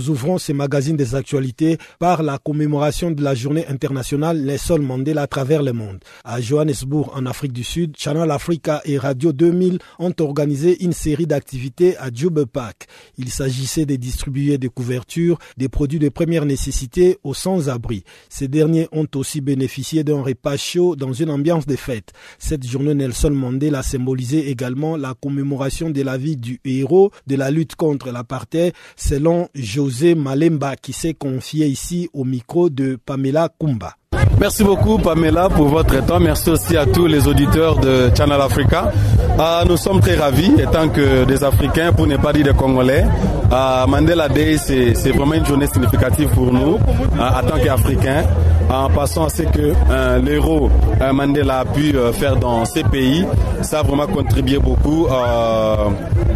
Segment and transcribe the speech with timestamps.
[0.00, 5.20] Nous ouvrons ce magazine des actualités par la commémoration de la journée internationale Nelson Mandela
[5.20, 5.98] à travers le monde.
[6.24, 11.26] À Johannesburg, en Afrique du Sud, Channel Africa et Radio 2000 ont organisé une série
[11.26, 12.08] d'activités à
[12.50, 12.86] Park.
[13.18, 18.02] Il s'agissait de distribuer des couvertures, des produits de première nécessité aux sans-abri.
[18.30, 22.14] Ces derniers ont aussi bénéficié d'un repas chaud dans une ambiance de fête.
[22.38, 27.50] Cette journée Nelson Mandela symbolisait également la commémoration de la vie du héros de la
[27.50, 33.48] lutte contre l'apartheid selon José José Malemba qui s'est confié ici au micro de Pamela
[33.58, 33.94] Kumba.
[34.38, 36.20] Merci beaucoup Pamela pour votre temps.
[36.20, 38.92] Merci aussi à tous les auditeurs de Channel Africa.
[39.36, 43.04] Ah, nous sommes très ravis, étant que des Africains, pour ne pas dire des Congolais.
[43.50, 46.78] Ah, Mandela Day, c'est vraiment une journée significative pour nous,
[47.18, 48.22] ah, en tant qu'Africains,
[48.70, 50.70] en passant à ce que euh, l'héros
[51.00, 53.24] euh, Mandela a pu euh, faire dans ces pays.
[53.62, 55.06] Ça a vraiment contribué beaucoup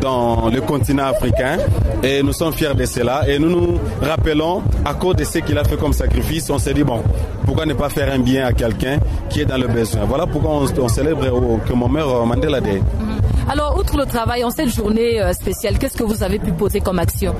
[0.00, 1.58] dans le continent africain
[2.02, 3.22] et nous sommes fiers de cela.
[3.28, 6.74] Et nous nous rappelons, à cause de ce qu'il a fait comme sacrifice, on s'est
[6.74, 7.02] dit, bon,
[7.46, 8.98] pourquoi ne pas faire un bien à quelqu'un
[9.30, 10.02] qui est dans le besoin?
[10.04, 12.80] Voilà pourquoi on, célèbre au commémore Mandela Day.
[13.00, 13.50] Mhm.
[13.50, 16.98] Alors, outre le travail en cette journée spéciale, qu'est-ce que vous avez pu poser comme
[16.98, 17.34] action?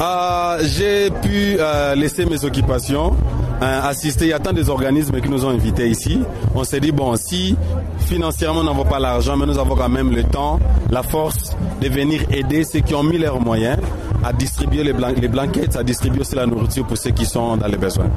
[0.00, 3.16] Euh, J'ai pu euh, laisser mes occupations,
[3.60, 4.26] assister.
[4.26, 6.20] Il y a tant des organismes qui nous ont invités ici.
[6.54, 7.56] On s'est dit, bon, si
[7.98, 10.58] financièrement nous n'avons pas l'argent, mais nous avons quand même le temps,
[10.90, 13.78] la force de venir aider ceux qui ont mis leurs moyens
[14.24, 17.66] à distribuer les, les blanquettes, à distribuer aussi la nourriture pour ceux qui sont dans
[17.66, 18.10] les besoins.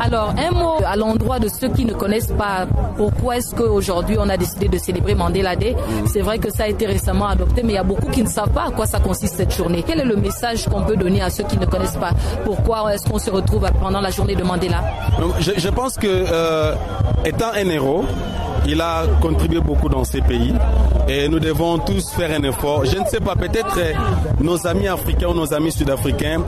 [0.00, 4.28] Alors, un mot à l'endroit de ceux qui ne connaissent pas pourquoi est-ce qu'aujourd'hui on
[4.28, 5.74] a décidé de célébrer Mandela Day?
[5.74, 6.06] Mm.
[6.06, 8.28] C'est vrai que ça a été récemment adopté, mais il y a beaucoup qui ne
[8.28, 9.84] savent pas à quoi ça consiste cette journée.
[9.86, 12.10] Quel est le message qu'on peut donner à ceux qui ne connaissent pas?
[12.44, 14.82] Pourquoi est-ce qu'on se retrouve pendant la journée de Mandela?
[15.38, 16.74] Je, pense que euh,
[17.24, 18.04] étant un héros,
[18.66, 20.54] il a contribué beaucoup dans ces pays
[21.08, 22.84] et nous devons tous faire un effort.
[22.84, 23.78] Je ne sais pas, peut-être
[24.40, 26.42] nos amis africains ou nos amis sud-africains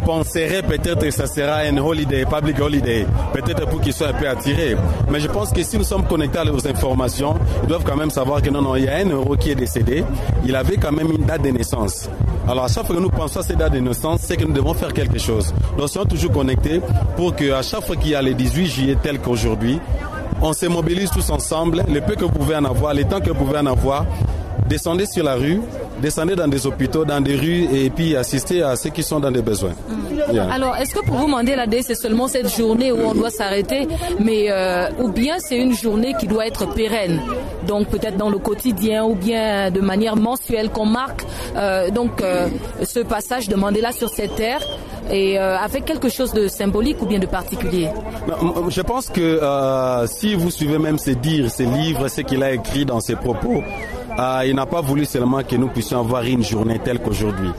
[0.00, 4.28] penseraient peut-être que ça sera un holiday, public holiday, peut-être pour qu'ils soient un peu
[4.28, 4.76] attirés.
[5.10, 8.42] Mais je pense que si nous sommes connectés aux informations, ils doivent quand même savoir
[8.42, 10.04] que non, non, il y a un euro qui est décédé.
[10.44, 12.08] Il avait quand même une date de naissance.
[12.48, 14.52] Alors à chaque fois que nous pensons à cette date de naissance, c'est que nous
[14.52, 15.54] devons faire quelque chose.
[15.78, 16.80] Nous sommes toujours connectés
[17.16, 19.78] pour qu'à chaque fois qu'il y a les 18 juillet tel qu'aujourd'hui,
[20.42, 23.28] on se mobilise tous ensemble, le peu que vous pouvez en avoir, les temps que
[23.28, 24.06] vous pouvez en avoir,
[24.68, 25.60] descendez sur la rue,
[26.00, 29.30] descendez dans des hôpitaux, dans des rues et puis assistez à ceux qui sont dans
[29.30, 29.70] des besoins.
[29.88, 30.10] Mm.
[30.50, 33.86] Alors, est-ce que pour vous, Mandela Day, c'est seulement cette journée où on doit s'arrêter,
[34.18, 37.20] mais euh, ou bien c'est une journée qui doit être pérenne,
[37.66, 41.24] donc peut-être dans le quotidien ou bien de manière mensuelle qu'on marque
[41.56, 42.48] euh, donc euh,
[42.84, 44.60] ce passage de Mandela sur cette terre
[45.10, 47.88] et avec quelque chose de symbolique ou bien de particulier?
[48.68, 49.40] Je pense que
[50.06, 53.62] si vous suivez même ses dires, ses livres, ce qu'il a écrit dans ses propos,
[54.18, 57.50] euh, il n'a pas voulu seulement que nous puissions avoir une journée telle qu'aujourd'hui.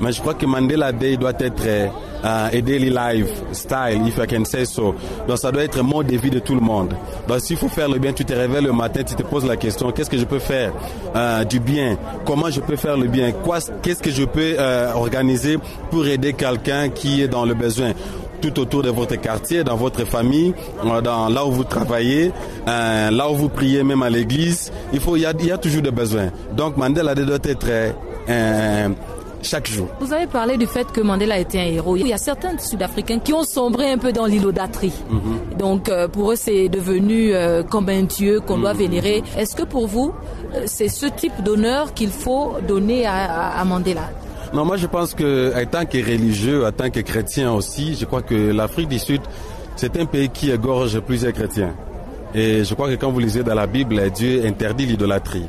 [0.00, 1.88] Mais je crois que Mandela Day doit être euh,
[2.22, 4.94] a daily life style, if I can say so.
[5.26, 6.94] Donc ça doit être un mode de vie de tout le monde.
[7.26, 9.56] Donc s'il faut faire le bien, tu te réveilles le matin, tu te poses la
[9.56, 10.72] question, qu'est-ce que je peux faire
[11.16, 11.96] euh, du bien?
[12.24, 13.32] Comment je peux faire le bien?
[13.82, 15.58] Qu'est-ce que je peux euh, organiser
[15.90, 17.92] pour aider quelqu'un qui est dans le besoin?
[18.40, 20.54] Tout autour de votre quartier, dans votre famille,
[20.84, 22.32] euh, dans là où vous travaillez,
[22.66, 24.72] euh, là où vous priez, même à l'église.
[24.92, 26.30] Il faut, il y a, il y a toujours des besoins.
[26.52, 27.66] Donc Mandela doit être
[28.28, 28.88] euh,
[29.42, 29.88] chaque jour.
[30.00, 31.96] Vous avez parlé du fait que Mandela était un héros.
[31.96, 34.92] Il y a certains Sud-Africains qui ont sombré un peu dans l'îlodâtrie.
[35.10, 35.58] Mhm.
[35.58, 37.32] Donc pour eux, c'est devenu
[37.70, 38.80] comme un dieu qu'on doit mhm.
[38.80, 39.22] vénérer.
[39.36, 40.12] Est-ce que pour vous,
[40.66, 44.10] c'est ce type d'honneur qu'il faut donner à, à Mandela?
[44.54, 48.04] Non, moi je pense que en tant que religieux, en tant que chrétien aussi, je
[48.04, 49.20] crois que l'Afrique du Sud,
[49.76, 51.74] c'est un pays qui égorge plusieurs chrétiens.
[52.34, 55.46] Et je crois que quand vous lisez dans la Bible, Dieu interdit l'idolâtrie.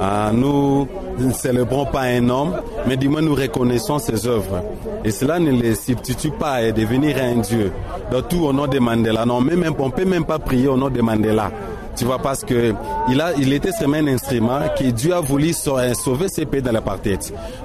[0.00, 0.88] Ah, nous
[1.18, 2.56] ne célébrons pas un homme,
[2.86, 4.62] mais du moins nous reconnaissons ses œuvres.
[5.04, 7.70] Et cela ne les substitue pas à devenir un Dieu.
[8.10, 9.24] Donc tout au nom de Mandela.
[9.24, 11.50] Non, même, on ne peut même pas prier au nom de Mandela.
[11.96, 12.74] Tu vois, parce que
[13.08, 16.72] il a, il était seulement un instrument que Dieu a voulu sauver ses pays dans
[16.72, 17.20] l'apartheid.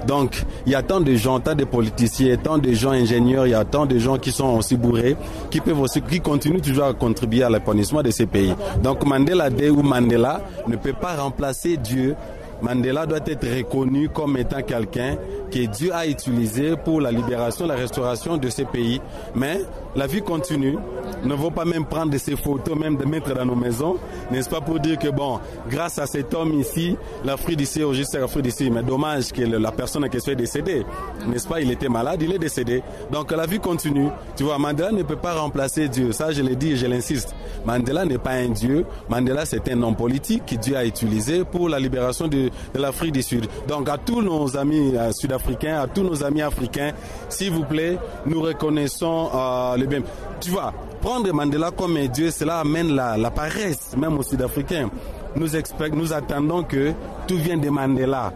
[0.06, 3.50] Donc, il y a tant de gens, tant de politiciens, tant de gens ingénieurs, il
[3.50, 5.16] y a tant de gens qui sont aussi bourrés,
[5.50, 8.54] qui peuvent aussi, qui continuent toujours à contribuer à l'épanouissement de ces pays.
[8.82, 12.14] Donc, Mandela Day ou Mandela ne peut pas remplacer Dieu
[12.62, 15.16] Mandela doit être reconnu comme étant quelqu'un
[15.50, 19.00] que Dieu a utilisé pour la libération, la restauration de ces pays.
[19.34, 19.60] Mais
[19.96, 20.76] la vie continue.
[21.24, 23.96] Ne faut pas même prendre ces photos, même de mettre dans nos maisons,
[24.30, 28.14] n'est-ce pas pour dire que bon, grâce à cet homme ici, l'Afrique d'ici, au juste
[28.14, 30.84] l'Afrique d'ici, mais dommage que la personne qui soit décédée,
[31.26, 32.82] n'est-ce pas, il était malade, il est décédé.
[33.10, 34.08] Donc la vie continue.
[34.36, 36.12] Tu vois, Mandela ne peut pas remplacer Dieu.
[36.12, 37.34] Ça, je l'ai dit et je l'insiste.
[37.66, 38.86] Mandela n'est pas un Dieu.
[39.08, 43.12] Mandela, c'est un homme politique que Dieu a utilisé pour la libération de de l'Afrique
[43.12, 43.46] du Sud.
[43.68, 46.92] Donc à tous nos amis euh, sud-africains, à tous nos amis africains,
[47.28, 50.00] s'il vous plaît, nous reconnaissons euh, le bien.
[50.40, 54.90] Tu vois, prendre Mandela comme un dieu, cela amène la, la paresse, même aux Sud-Africains.
[55.36, 55.46] Nous,
[55.94, 56.92] nous attendons que
[57.28, 58.32] tout vienne de Mandela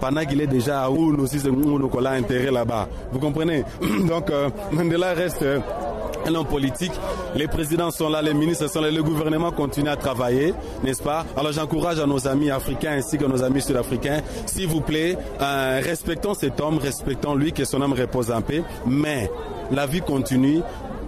[0.00, 2.88] pendant qu'il est déjà à nous aussi, nous intérêt là-bas.
[3.12, 3.64] Vous comprenez?
[4.08, 5.44] Donc euh, Mandela reste
[6.26, 6.92] un homme politique.
[7.34, 10.54] Les présidents sont là, les ministres sont là, le gouvernement continue à travailler,
[10.84, 11.24] n'est-ce pas?
[11.36, 15.80] Alors j'encourage à nos amis africains ainsi que nos amis sud-africains, s'il vous plaît, euh,
[15.82, 19.30] respectons cet homme, respectons lui, que son âme repose en paix, mais
[19.70, 20.60] la vie continue.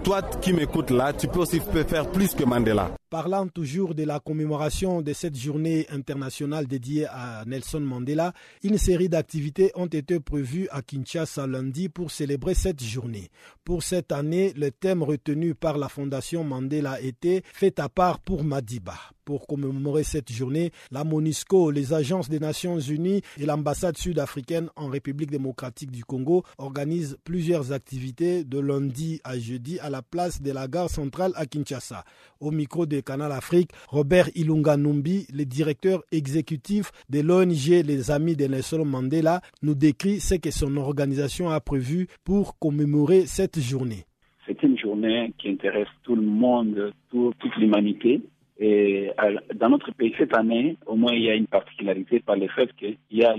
[0.03, 2.89] Toi qui m'écoutes là, tu peux aussi faire plus que Mandela.
[3.11, 8.31] Parlant toujours de la commémoration de cette journée internationale dédiée à Nelson Mandela,
[8.63, 13.29] une série d'activités ont été prévues à Kinshasa lundi pour célébrer cette journée.
[13.65, 18.45] Pour cette année, le thème retenu par la Fondation Mandela était Fait à part pour
[18.45, 18.95] Madiba.
[19.31, 24.89] Pour commémorer cette journée, la MONUSCO, les agences des Nations Unies et l'ambassade sud-africaine en
[24.89, 30.51] République démocratique du Congo organisent plusieurs activités de lundi à jeudi à la place de
[30.51, 32.03] la gare centrale à Kinshasa.
[32.41, 38.35] Au micro de Canal Afrique, Robert Ilunga Numbi, le directeur exécutif de l'ONG Les Amis
[38.35, 44.03] de Nelson Mandela, nous décrit ce que son organisation a prévu pour commémorer cette journée.
[44.45, 48.19] C'est une journée qui intéresse tout le monde, toute l'humanité.
[48.63, 49.09] Et
[49.55, 52.71] dans notre pays, cette année, au moins, il y a une particularité par le fait
[52.75, 53.35] qu'il y a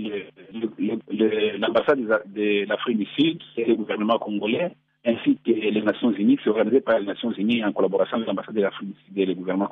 [1.57, 4.71] l'ambassade de l'Afrique du Sud et le gouvernement congolais
[5.05, 8.55] ainsi que les Nations Unies, c'est organisé par les Nations Unies en collaboration avec l'ambassade
[8.55, 9.69] de l'Afrique du Sud et le gouvernement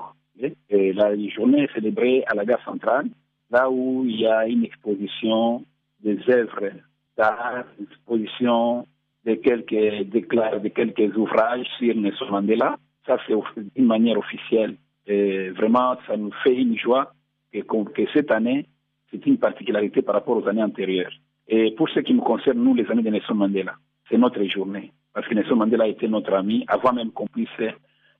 [0.70, 3.08] Et la journée est célébrée à la gare centrale,
[3.50, 5.64] là où il y a une exposition
[6.04, 6.72] des œuvres
[7.18, 8.88] d'art, une exposition
[9.26, 12.78] de quelques de quelques ouvrages sur Nelson Mandela.
[13.06, 13.36] Ça, c'est
[13.76, 14.76] d'une manière officielle.
[15.08, 17.14] Et vraiment, ça nous fait une joie
[17.54, 18.68] que, cette année,
[19.10, 21.14] c'est une particularité par rapport aux années antérieures.
[21.48, 23.76] Et pour ce qui nous concerne, nous, les amis de Nelson Mandela,
[24.10, 27.70] c'est notre journée parce que Nelson Mandela été notre ami avant même qu'on puisse euh,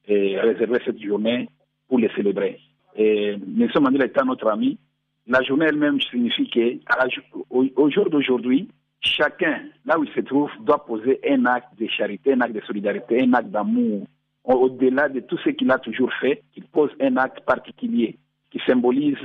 [0.08, 1.48] réserver cette journée
[1.88, 2.60] pour les célébrer.
[2.96, 4.78] Et Nelson Mandela étant notre ami,
[5.28, 8.68] la journée elle-même signifie qu'au jour d'aujourd'hui,
[9.00, 12.62] chacun, là où il se trouve, doit poser un acte de charité, un acte de
[12.62, 14.06] solidarité, un acte d'amour.
[14.44, 18.18] Au-delà de tout ce qu'il a toujours fait, qu'il pose un acte particulier
[18.50, 19.18] qui symbolise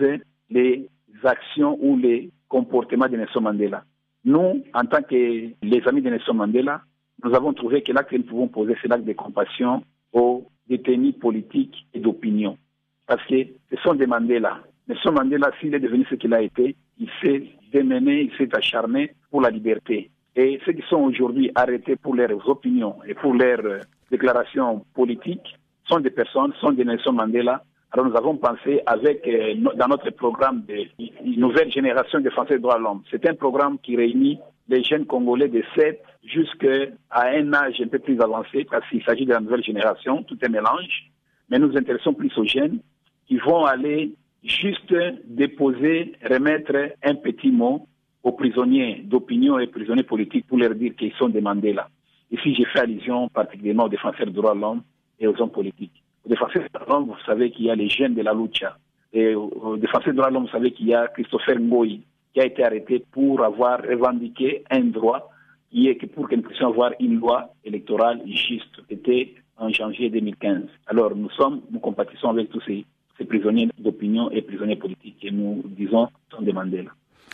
[0.51, 0.89] les
[1.25, 3.85] actions ou les comportements de Nelson Mandela.
[4.25, 6.83] Nous, en tant que les amis de Nelson Mandela,
[7.25, 9.83] nous avons trouvé que l'acte que nous pouvons poser, c'est l'acte de compassion
[10.13, 12.59] aux détenus politiques et d'opinion.
[13.07, 14.61] Parce que ce sont des Mandela.
[14.89, 17.43] Nelson Mandela, s'il est devenu ce qu'il a été, il s'est
[17.73, 20.11] démené, il s'est acharné pour la liberté.
[20.35, 23.81] Et ceux qui sont aujourd'hui arrêtés pour leurs opinions et pour leurs euh,
[24.11, 25.59] déclarations politiques
[25.89, 27.63] sont des personnes, sont des Nelson Mandela.
[27.93, 30.87] Alors nous avons pensé avec, euh, dans notre programme de
[31.25, 34.39] nouvelle génération de Français droits de l'homme, c'est un programme qui réunit
[34.69, 39.25] les jeunes Congolais de 7 jusqu'à un âge un peu plus avancé, parce qu'il s'agit
[39.25, 41.11] de la nouvelle génération, tout est mélange.
[41.49, 42.81] Mais nous nous intéressons plus aux jeunes
[43.29, 44.13] qui vont aller
[44.43, 44.95] juste
[45.25, 47.87] déposer, remettre un petit mot
[48.23, 51.89] aux prisonniers d'opinion et prisonniers politiques pour leur dire qu'ils sont demandés là.
[52.31, 54.83] Ici, j'ai fait allusion particulièrement aux défenseurs des droits de l'homme
[55.19, 56.03] et aux hommes politiques.
[56.25, 58.35] Aux défenseurs des droits de l'homme, vous savez qu'il y a les jeunes de la
[58.35, 58.77] lucha.
[59.13, 62.03] Et aux défenseurs des droits de l'homme, vous savez qu'il y a Christopher Ngoyi,
[62.35, 65.31] qui a été arrêté pour avoir revendiqué un droit
[65.71, 68.83] qui est que pour que nous puissions avoir une loi électorale juste.
[68.89, 70.63] C'était en janvier 2015.
[70.87, 72.85] Alors nous sommes, nous compatissons avec tous ces,
[73.27, 76.91] prisonniers d'opinion et prisonniers politiques et nous disons sont là.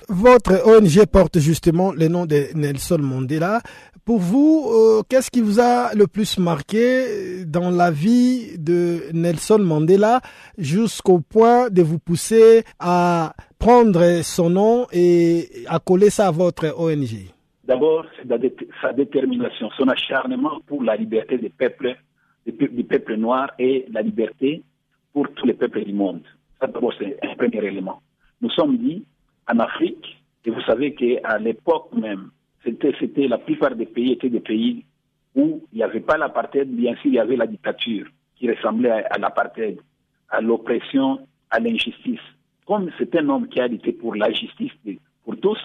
[0.09, 3.61] Votre ONG porte justement le nom de Nelson Mandela.
[4.05, 9.61] Pour vous, euh, qu'est-ce qui vous a le plus marqué dans la vie de Nelson
[9.61, 10.21] Mandela
[10.59, 16.75] jusqu'au point de vous pousser à prendre son nom et à coller ça à votre
[16.77, 17.31] ONG
[17.63, 18.05] D'abord,
[18.81, 21.97] sa détermination, son acharnement pour la liberté des peuples,
[22.45, 24.65] des peuples noirs et la liberté
[25.13, 26.23] pour tous les peuples du monde.
[26.61, 28.03] Ça, d'abord, c'est un premier élément.
[28.41, 29.05] Nous sommes dit
[29.49, 32.31] en Afrique, et vous savez qu'à l'époque même,
[32.65, 34.85] c'était, c'était la plupart des pays étaient des pays
[35.35, 38.91] où il n'y avait pas l'apartheid, bien sûr, il y avait la dictature qui ressemblait
[38.91, 39.81] à, l'apartheid,
[40.29, 42.21] à l'oppression, à l'injustice.
[42.67, 44.73] Comme c'est un homme qui a lutté pour la justice
[45.25, 45.59] pour tous,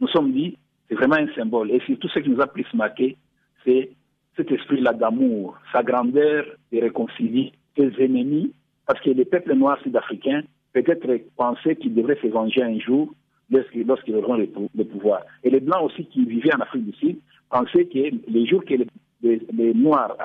[0.00, 0.56] nous sommes dit,
[0.88, 1.70] c'est vraiment un symbole.
[1.70, 3.16] Et surtout, ce qui nous a plus marqué,
[3.64, 3.90] c'est
[4.36, 8.52] cet esprit-là d'amour, sa grandeur de réconcilier ses ennemis,
[8.86, 10.42] parce que les peuples noirs sud-africains
[10.72, 11.06] peut-être
[11.36, 13.12] pensaient qu'ils devraient se venger un jour
[13.50, 15.22] lorsqu'ils auront le, pouvoir.
[15.42, 17.16] Et les Blancs aussi qui vivaient en Afrique du Sud
[17.50, 18.74] pensaient que les jours que
[19.22, 20.16] les, Noirs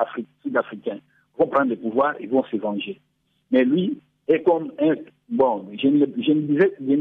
[0.42, 1.00] sud-africains
[1.38, 3.00] vont prendre le pouvoir, ils vont se venger.
[3.50, 4.94] Mais lui est comme un,
[5.28, 6.06] bon, je ne,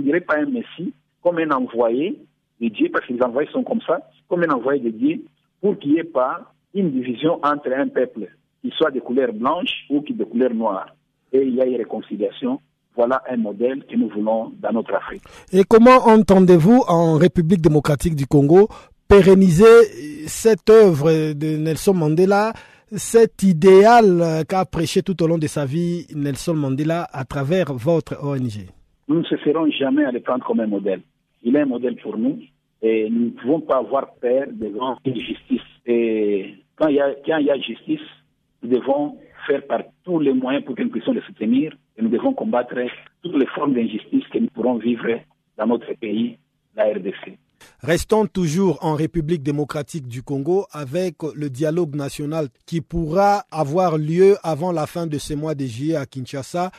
[0.01, 2.19] dirais, pas un messie, comme un envoyé
[2.59, 5.21] de Dieu, parce que les envoyés sont comme ça, comme un envoyé de Dieu,
[5.61, 8.27] pour qu'il n'y ait pas une division entre un peuple
[8.61, 10.87] qui soit de couleur blanche ou qui de couleur noire.
[11.31, 12.59] Et il y a une réconciliation.
[12.95, 15.21] Voilà un modèle que nous voulons dans notre Afrique.
[15.51, 18.69] Et comment entendez-vous en République démocratique du Congo
[19.07, 22.53] pérenniser cette œuvre de Nelson Mandela,
[22.91, 28.23] cet idéal qu'a prêché tout au long de sa vie Nelson Mandela à travers votre
[28.23, 28.67] ONG
[29.07, 31.01] Nous ne cesserons jamais à le prendre comme un modèle.
[31.43, 32.39] Il est un modèle pour nous
[32.81, 35.61] et nous ne pouvons pas avoir peur de l'injustice.
[35.85, 37.99] Et quand il, y a, quand il y a justice,
[38.63, 42.09] nous devons faire par tous les moyens pour que nous puissions le soutenir et nous
[42.09, 42.75] devons combattre
[43.21, 45.07] toutes les formes d'injustice que nous pourrons vivre
[45.57, 46.37] dans notre pays,
[46.75, 47.37] la RDC.
[47.81, 54.35] Restons toujours en République démocratique du Congo avec le dialogue national qui pourra avoir lieu
[54.43, 56.71] avant la fin de ce mois de juillet à Kinshasa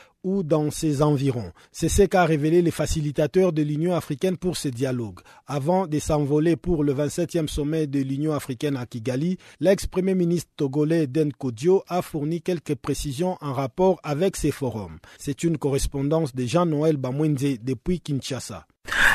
[0.43, 1.51] dans ses environs.
[1.71, 5.19] C'est ce qu'a révélé les facilitateurs de l'Union africaine pour ce dialogue.
[5.47, 11.07] Avant de s'envoler pour le 27e sommet de l'Union africaine à Kigali, l'ex-premier ministre togolais
[11.07, 14.97] Den Kodjo a fourni quelques précisions en rapport avec ces forums.
[15.17, 18.67] C'est une correspondance de Jean-Noël Bamwenze depuis Kinshasa.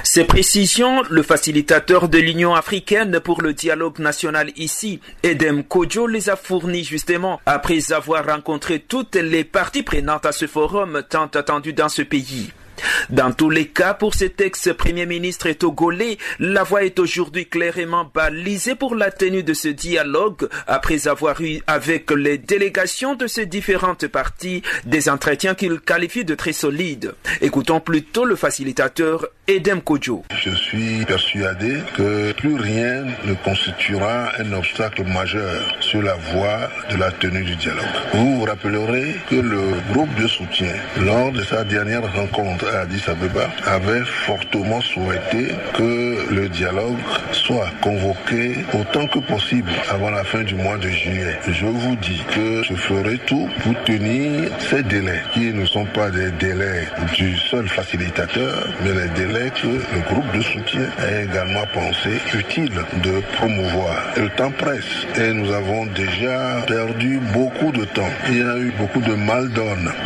[0.04, 6.28] Ces précisions, le facilitateur de l'Union africaine pour le dialogue national ici, Edem Kodjo, les
[6.28, 11.72] a fournis justement après avoir rencontré toutes les parties prenantes à ce forum tant attendu
[11.72, 12.52] dans ce pays.
[13.10, 18.74] Dans tous les cas, pour cet ex-premier ministre togolais, la voie est aujourd'hui clairement balisée
[18.74, 24.06] pour la tenue de ce dialogue après avoir eu avec les délégations de ces différentes
[24.06, 27.14] parties des entretiens qu'il qualifie de très solides.
[27.40, 29.80] Écoutons plutôt le facilitateur Edem.
[30.40, 36.96] Je suis persuadé que plus rien ne constituera un obstacle majeur sur la voie de
[36.96, 37.84] la tenue du dialogue.
[38.14, 43.02] Vous vous rappellerez que le groupe de soutien, lors de sa dernière rencontre à Addis
[43.08, 46.98] Abeba, avait fortement souhaité que le dialogue
[47.32, 51.36] soit convoqué autant que possible avant la fin du mois de juillet.
[51.48, 56.10] Je vous dis que je ferai tout pour tenir ces délais, qui ne sont pas
[56.10, 62.10] des délais du seul facilitateur, mais les délais le groupe de soutien a également pensé
[62.34, 62.72] utile
[63.02, 63.96] de promouvoir.
[64.16, 68.10] Le temps presse et nous avons déjà perdu beaucoup de temps.
[68.28, 69.48] Il y a eu beaucoup de mal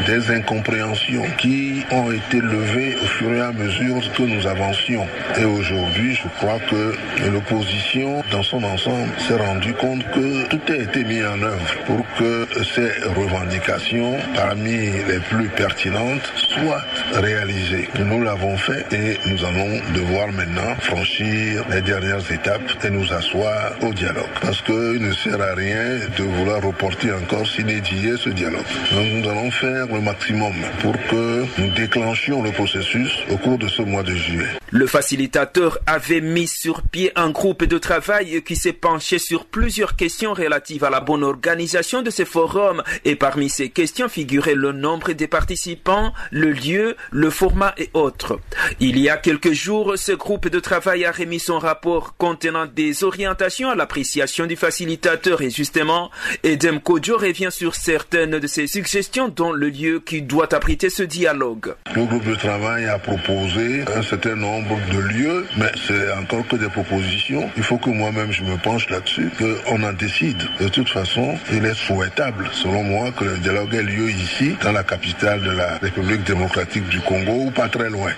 [0.06, 5.06] des incompréhensions qui ont été levées au fur et à mesure que nous avancions.
[5.38, 6.94] Et aujourd'hui, je crois que
[7.30, 12.04] l'opposition dans son ensemble s'est rendu compte que tout a été mis en œuvre pour
[12.18, 14.76] que ces revendications, parmi
[15.08, 17.88] les plus pertinentes, soient réalisées.
[17.98, 23.72] Nous l'avons fait et nous allons devoir maintenant franchir les dernières étapes et nous asseoir
[23.82, 24.24] au dialogue.
[24.40, 28.64] Parce qu'il ne sert à rien de vouloir reporter encore s'inédier ce dialogue.
[28.92, 33.68] Donc nous allons faire le maximum pour que nous déclenchions le processus au cours de
[33.68, 34.48] ce mois de juillet.
[34.70, 39.96] Le facilitateur avait mis sur pied un groupe de travail qui s'est penché sur plusieurs
[39.96, 44.72] questions relatives à la bonne organisation de ces forums et parmi ces questions figurait le
[44.72, 48.40] nombre des participants, le lieu, le format et autres.
[48.80, 53.04] Il y a quelques jours, ce groupe de travail a remis son rapport contenant des
[53.04, 56.10] orientations à l'appréciation du facilitateur et justement,
[56.42, 61.02] Edem Kodjo revient sur certaines de ces suggestions dont le lieu qui doit abriter ce
[61.02, 61.74] dialogue.
[61.94, 66.56] Le groupe de travail a proposé un certain nombre de lieux, mais c'est encore que
[66.56, 67.50] des propositions.
[67.56, 70.42] Il faut que moi-même je me penche là-dessus, qu'on en décide.
[70.60, 74.72] De toute façon, il est souhaitable, selon moi, que le dialogue ait lieu ici, dans
[74.72, 78.12] la capitale de la République démocratique du Congo, ou pas très loin.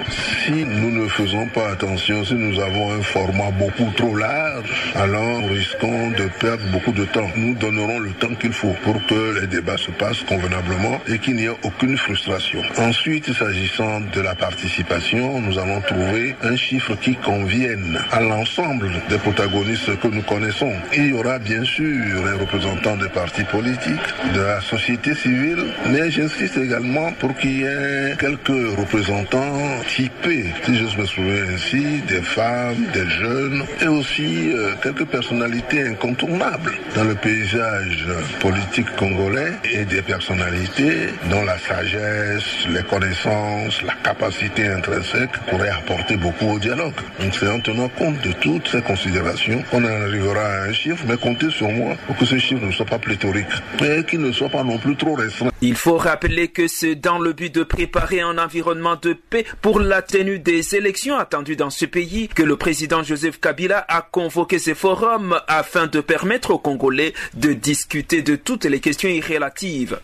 [0.80, 5.48] Nous ne faisons pas attention, si nous avons un format beaucoup trop large, alors nous
[5.48, 7.28] risquons de perdre beaucoup de temps.
[7.36, 11.36] Nous donnerons le temps qu'il faut pour que les débats se passent convenablement et qu'il
[11.36, 12.62] n'y ait aucune frustration.
[12.78, 19.18] Ensuite, s'agissant de la participation, nous allons trouver un chiffre qui convienne à l'ensemble des
[19.18, 20.72] protagonistes que nous connaissons.
[20.94, 26.10] Il y aura bien sûr les représentants des partis politiques, de la société civile, mais
[26.10, 29.58] j'insiste également pour qu'il y ait quelques représentants
[29.88, 35.82] typés, si je me souviens ainsi, des femmes, des jeunes, et aussi euh, quelques personnalités
[35.82, 38.06] incontournables dans le paysage
[38.38, 46.16] politique congolais et des personnalités dont la sagesse, les connaissances, la capacité intrinsèque pourraient apporter
[46.18, 47.00] beaucoup au dialogue.
[47.18, 51.16] Donc c'est en tenant compte de toutes ces considérations qu'on arrivera à un chiffre, mais
[51.16, 53.46] comptez sur moi pour que ce chiffre ne soit pas pléthorique,
[53.80, 55.48] mais qu'il ne soit pas non plus trop restreint.
[55.62, 59.80] Il faut rappeler que c'est dans le but de préparer un environnement de paix pour
[59.80, 64.58] la tenue des élections attendues dans ce pays que le président Joseph Kabila a convoqué
[64.58, 70.00] ces forums afin de permettre aux Congolais de discuter de toutes les questions irrelatives.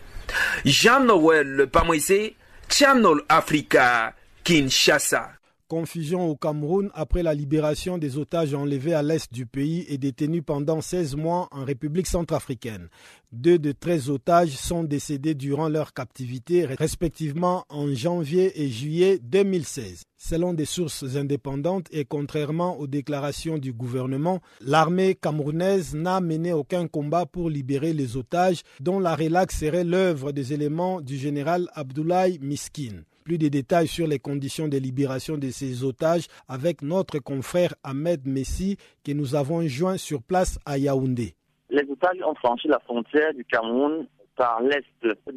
[0.65, 2.35] Jean-Noël Bamoisé,
[2.69, 5.34] Channel Africa, Kinshasa.
[5.67, 10.43] Confusion au Cameroun après la libération des otages enlevés à l'est du pays et détenus
[10.45, 12.87] pendant 16 mois en République centrafricaine.
[13.31, 20.03] Deux de 13 otages sont décédés durant leur captivité, respectivement en janvier et juillet 2016.
[20.17, 26.87] Selon des sources indépendantes et contrairement aux déclarations du gouvernement, l'armée camerounaise n'a mené aucun
[26.87, 32.37] combat pour libérer les otages, dont la relaxe serait l'œuvre des éléments du général Abdoulaye
[32.39, 33.01] Miskin.
[33.25, 38.27] Plus de détails sur les conditions de libération de ces otages avec notre confrère Ahmed
[38.27, 41.33] Messi que nous avons joint sur place à Yaoundé.
[41.71, 44.05] Les otages ont franchi la frontière du Cameroun
[44.35, 44.85] par l'Est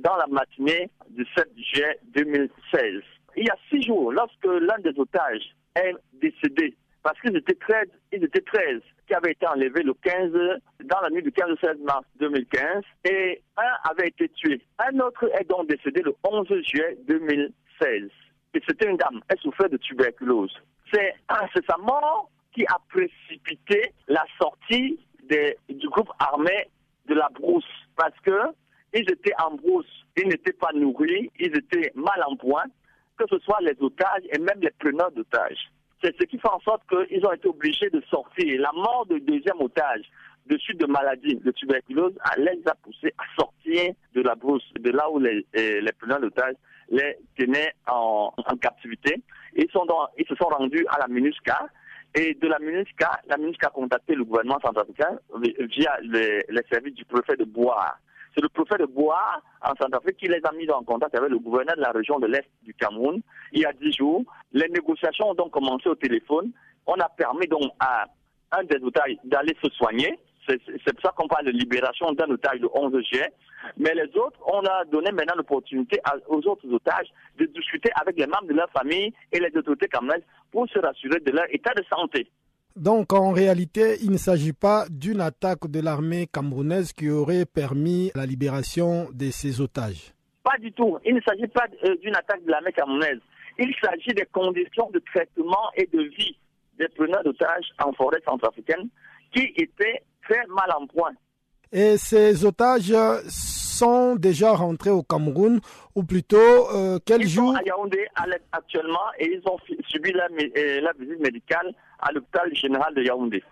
[0.05, 2.51] dans la matinée du 7 juillet 2016.
[3.39, 7.89] Il y a six jours, lorsque l'un des otages est décédé, parce qu'ils étaient 13,
[8.13, 10.33] ils étaient 13 qui avaient été enlevés le 15,
[10.85, 14.61] dans la nuit du 15 16 mars 2015, et un avait été tué.
[14.79, 17.51] Un autre est donc décédé le 11 juillet 2016.
[17.85, 19.21] Et c'était une dame.
[19.29, 20.55] Elle souffrait de tuberculose.
[20.93, 24.99] C'est sa mort qui a précipité la sortie
[25.69, 26.69] du groupe armé
[27.07, 27.65] de la brousse.
[27.97, 28.55] Parce que
[28.95, 32.65] ils étaient en brousse, ils n'étaient pas nourris, ils étaient mal en point,
[33.19, 35.71] que ce soit les otages et même les preneurs d'otages.
[36.03, 38.61] C'est ce qui fait en sorte qu'ils ont été obligés de sortir.
[38.61, 40.05] La mort du deuxième otage,
[40.49, 44.91] de suite de maladie, de tuberculose, les a poussés à sortir de la brousse, de
[44.91, 46.55] là où les, les preneurs d'otages
[46.91, 49.23] les tenaient en, captivité.
[49.57, 49.87] Ils, sont
[50.17, 51.69] ils se sont rendus à la MINUSCA
[52.15, 57.05] et de la MINUSCA, la MINUSCA a contacté le gouvernement centrafricain via les, services du
[57.05, 57.95] préfet de Bois.
[58.35, 61.39] C'est le préfet de Bois en Centrafrique qui les a mis en contact avec le
[61.39, 63.21] gouverneur de la région de l'Est du Cameroun
[63.53, 64.23] il y a dix jours.
[64.53, 66.53] Les négociations ont donc commencé au téléphone.
[66.87, 68.05] On a permis donc à
[68.53, 72.61] un des otages d'aller se soigner c'est pour ça qu'on parle de libération d'un otage
[72.61, 73.33] le 11 juillet.
[73.77, 78.27] Mais les autres, on a donné maintenant l'opportunité aux autres otages de discuter avec les
[78.27, 81.85] membres de leur famille et les autorités camerounaises pour se rassurer de leur état de
[81.85, 82.29] santé.
[82.77, 88.13] Donc en réalité, il ne s'agit pas d'une attaque de l'armée camerounaise qui aurait permis
[88.15, 90.13] la libération de ces otages.
[90.45, 90.97] Pas du tout.
[91.05, 93.19] Il ne s'agit pas euh, d'une attaque de l'armée camerounaise.
[93.59, 96.39] Il s'agit des conditions de traitement et de vie
[96.79, 98.89] des preneurs d'otages en forêt centrafricaine
[99.35, 101.13] qui étaient très mal en point.
[101.73, 102.95] Et ces otages
[103.29, 105.61] sont déjà rentrés au Cameroun,
[105.95, 106.37] ou plutôt
[106.75, 108.07] euh, quel ils jour Ils sont à Yaoundé
[108.53, 113.43] actuellement et ils ont subi la, euh, la visite médicale à l'hôpital général de Yaoundé.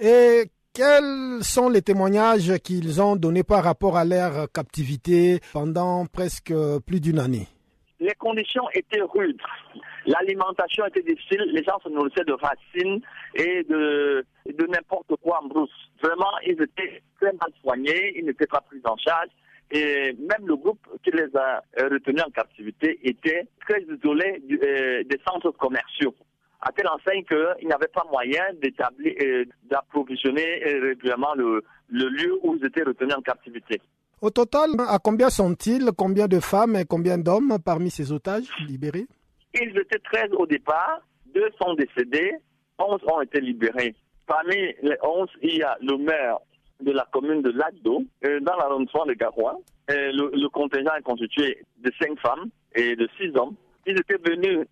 [0.00, 6.52] Et quels sont les témoignages qu'ils ont donnés par rapport à leur captivité pendant presque
[6.86, 7.46] plus d'une année
[8.02, 9.40] Les conditions étaient rudes.
[10.06, 13.00] L'alimentation était difficile, les gens se nourrissaient de racines
[13.36, 14.24] et de,
[14.68, 15.70] n'importe quoi en brousse.
[16.02, 19.28] Vraiment, ils étaient très mal soignés, ils n'étaient pas pris en charge.
[19.70, 25.20] Et même le groupe qui les a retenus en captivité était très isolé euh, des
[25.24, 26.16] centres commerciaux
[26.60, 32.36] à telle enseigne qu'il n'y avait pas moyen d'établir, euh, d'approvisionner euh, régulièrement le lieu
[32.42, 33.80] où ils étaient retenus en captivité.
[34.22, 35.90] Au total, à combien sont-ils?
[35.98, 39.08] Combien de femmes et combien d'hommes parmi ces otages libérés?
[39.52, 41.00] Ils étaient 13 au départ,
[41.34, 42.30] deux sont décédés,
[42.78, 43.96] 11 ont été libérés.
[44.28, 46.38] Parmi les 11, il y a le maire
[46.80, 49.58] de la commune de Lado, euh, dans l'arrondissement de Garoua.
[49.88, 53.56] Le, le, contingent est constitué de 5 femmes et de 6 hommes.
[53.88, 54.64] Ils étaient venus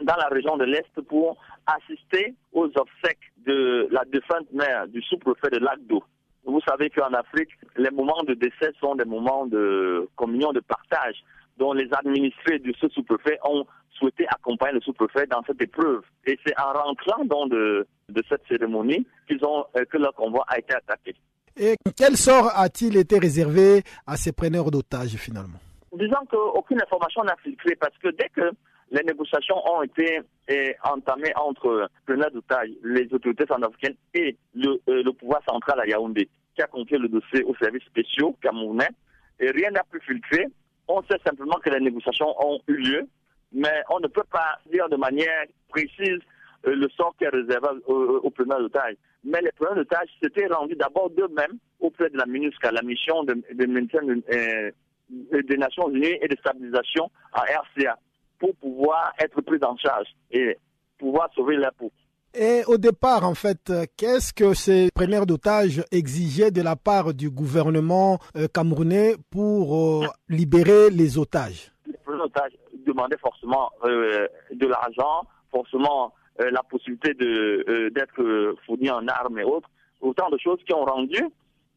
[0.00, 5.50] dans la région de l'Est pour assister aux obsèques de la défunte mère du sous-préfet
[5.50, 6.02] de Lado.
[6.48, 11.16] Vous savez qu'en Afrique, les moments de décès sont des moments de communion, de partage,
[11.58, 16.00] dont les administrés de ce sous-préfet ont souhaité accompagner le sous-préfet dans cette épreuve.
[16.24, 20.42] Et c'est en rentrant dans de, de cette cérémonie qu'ils ont, euh, que leur convoi
[20.48, 21.14] a été attaqué.
[21.58, 25.58] Et quel sort a-t-il été réservé à ces preneurs d'otages finalement?
[25.92, 28.52] Disons qu'aucune information n'a filtré parce que dès que
[28.90, 35.02] les négociations ont été eh, entamées entre preneurs d'otages, les autorités centrafricaines et le, euh,
[35.02, 38.90] le, pouvoir central à Yaoundé, qui a confié le dossier aux services spéciaux camerounais,
[39.38, 40.46] et rien n'a pu filtrer.
[40.88, 43.08] On sait simplement que les négociations ont eu lieu
[43.52, 46.20] mais on ne peut pas dire de manière précise
[46.66, 48.96] euh, le sort qui est réservé aux, preneurs d'otages.
[49.24, 53.66] Mais les preneurs d'otages s'étaient rendus d'abord d'eux-mêmes auprès de la MINUSCA, la mission de,
[53.66, 54.70] maintien euh,
[55.08, 57.98] des Nations Unies et de stabilisation à RCA,
[58.38, 60.56] pour pouvoir être pris en charge et
[60.98, 61.90] pouvoir sauver la peau.
[62.34, 67.30] Et au départ, en fait, qu'est-ce que ces preneurs d'otages exigeaient de la part du
[67.30, 71.72] gouvernement euh, camerounais pour libérer les otages?
[71.86, 72.52] Les preneurs d'otages
[72.86, 79.44] demandait forcément euh, de l'argent, forcément euh, la possibilité euh, d'être fourni en armes et
[79.44, 79.68] autres,
[80.00, 81.22] autant de choses qui ont rendu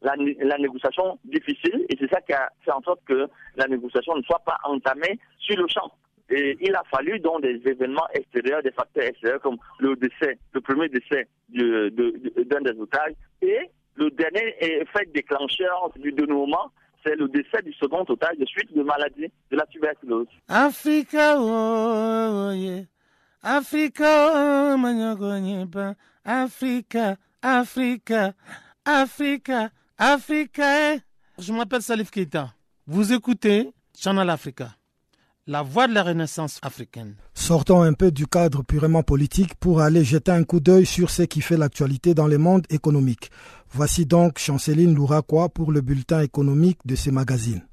[0.01, 1.85] la, la négociation difficile.
[1.89, 5.19] Et c'est ça qui a fait en sorte que la négociation ne soit pas entamée
[5.39, 5.91] sur le champ.
[6.31, 10.61] Et il a fallu donc des événements extérieurs, des facteurs extérieurs comme le décès, le
[10.61, 16.71] premier décès d'un des otages et le dernier effet déclencheur du dénouement,
[17.05, 20.27] c'est le décès du second otage de suite de maladie de la tuberculose.
[20.47, 22.83] Africa, oh, oh yeah.
[23.43, 24.77] Africa, oh,
[26.23, 28.33] Africa, Africa,
[28.85, 30.97] Africa, Africa.
[31.37, 32.53] Je m'appelle Salif Keita.
[32.87, 34.69] Vous écoutez Channel Africa
[35.47, 37.15] la voix de la renaissance africaine.
[37.33, 41.23] Sortons un peu du cadre purement politique pour aller jeter un coup d'œil sur ce
[41.23, 43.31] qui fait l'actualité dans le monde économique.
[43.71, 47.63] Voici donc Chanceline Louraquois pour le bulletin économique de ce magazine.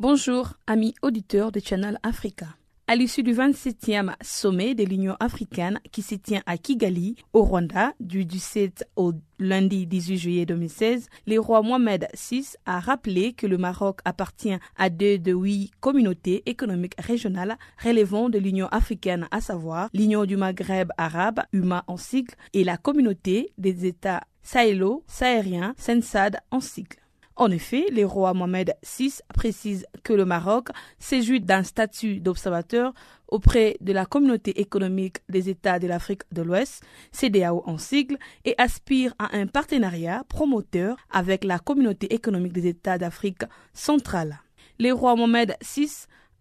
[0.00, 2.46] Bonjour, amis auditeurs de Channel Africa.
[2.86, 7.92] À l'issue du 27e sommet de l'Union africaine qui se tient à Kigali, au Rwanda,
[8.00, 13.58] du 17 au lundi 18 juillet 2016, le roi Mohamed VI a rappelé que le
[13.58, 19.90] Maroc appartient à deux de huit communautés économiques régionales relevant de l'Union africaine, à savoir
[19.92, 26.60] l'Union du Maghreb arabe, UMA en sigle, et la communauté des États sahélo-sahariens, SENSAD en
[26.60, 26.96] sigle.
[27.40, 32.92] En effet, le roi Mohamed VI précise que le Maroc s'éjouit d'un statut d'observateur
[33.28, 38.54] auprès de la communauté économique des États de l'Afrique de l'Ouest, CDAO en sigle, et
[38.58, 44.40] aspire à un partenariat promoteur avec la communauté économique des États d'Afrique centrale.
[44.78, 45.88] Le roi Mohamed VI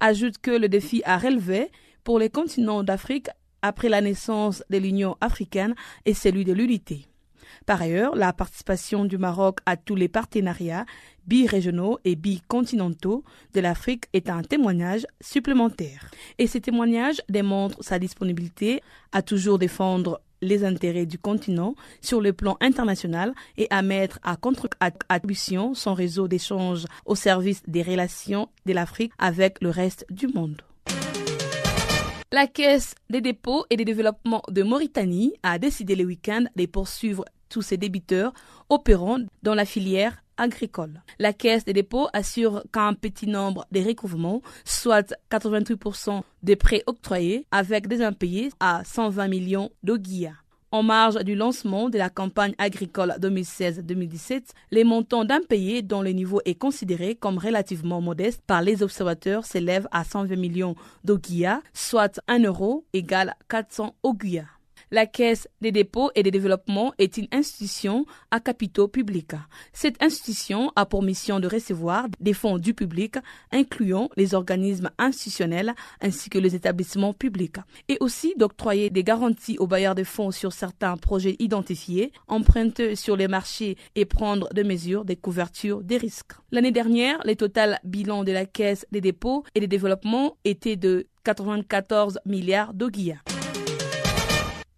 [0.01, 1.71] ajoute que le défi à relever
[2.03, 3.29] pour les continents d'Afrique
[3.61, 7.09] après la naissance de l'Union africaine est celui de l'unité.
[7.69, 10.87] Par ailleurs, la participation du Maroc à tous les partenariats
[11.27, 16.09] bi-régionaux et bi-continentaux de l'Afrique est un témoignage supplémentaire.
[16.39, 22.33] Et ce témoignage démontre sa disponibilité à toujours défendre les intérêts du continent sur le
[22.33, 28.73] plan international et à mettre à contribution son réseau d'échanges au service des relations de
[28.73, 30.63] l'Afrique avec le reste du monde.
[32.31, 37.25] La Caisse des dépôts et des développements de Mauritanie a décidé le week-end de poursuivre
[37.49, 38.33] tous ces débiteurs
[38.69, 41.01] opérant dans la filière agricole.
[41.19, 47.45] La Caisse des dépôts assure qu'un petit nombre de recouvrements, soit 88% des prêts octroyés,
[47.51, 50.31] avec des impayés à 120 millions d'Oguia.
[50.71, 56.41] En marge du lancement de la campagne agricole 2016-2017, les montants d'impayés dont le niveau
[56.45, 62.43] est considéré comme relativement modeste par les observateurs s'élèvent à 120 millions d'Oguia, soit 1
[62.43, 64.45] euro égale 400 Oguia.
[64.91, 69.35] La Caisse des dépôts et des développements est une institution à capitaux publics.
[69.71, 73.17] Cette institution a pour mission de recevoir des fonds du public,
[73.51, 79.67] incluant les organismes institutionnels ainsi que les établissements publics, et aussi d'octroyer des garanties aux
[79.67, 85.05] bailleurs de fonds sur certains projets identifiés, emprunter sur les marchés et prendre des mesures
[85.05, 86.33] de couverture des risques.
[86.51, 91.05] L'année dernière, le total bilan de la Caisse des dépôts et des développements était de
[91.25, 93.19] 94 milliards d'oguillas.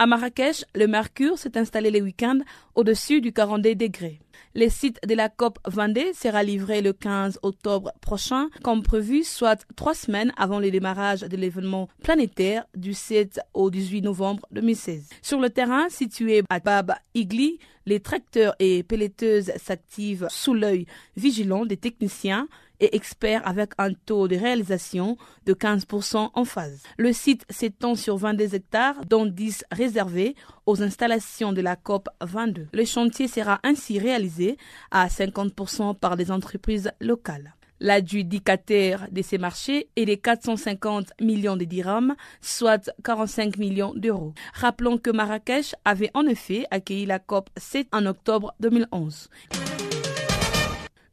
[0.01, 2.39] À Marrakech, le mercure s'est installé le week-end
[2.73, 4.19] au-dessus du 42 degrés.
[4.55, 9.63] Le site de la COP Vendée sera livré le 15 octobre prochain, comme prévu, soit
[9.75, 15.07] trois semaines avant le démarrage de l'événement planétaire du 7 au 18 novembre 2016.
[15.21, 21.63] Sur le terrain situé à Bab Igli, les tracteurs et pelleteuses s'activent sous l'œil vigilant
[21.63, 22.47] des techniciens
[22.81, 26.83] et expert avec un taux de réalisation de 15% en phase.
[26.97, 32.67] Le site s'étend sur 22 hectares, dont 10 réservés aux installations de la COP 22.
[32.73, 34.57] Le chantier sera ainsi réalisé
[34.89, 37.53] à 50% par des entreprises locales.
[37.79, 44.33] L'adjudicataire de ces marchés est de 450 millions de dirhams, soit 45 millions d'euros.
[44.53, 49.29] Rappelons que Marrakech avait en effet accueilli la COP 7 en octobre 2011.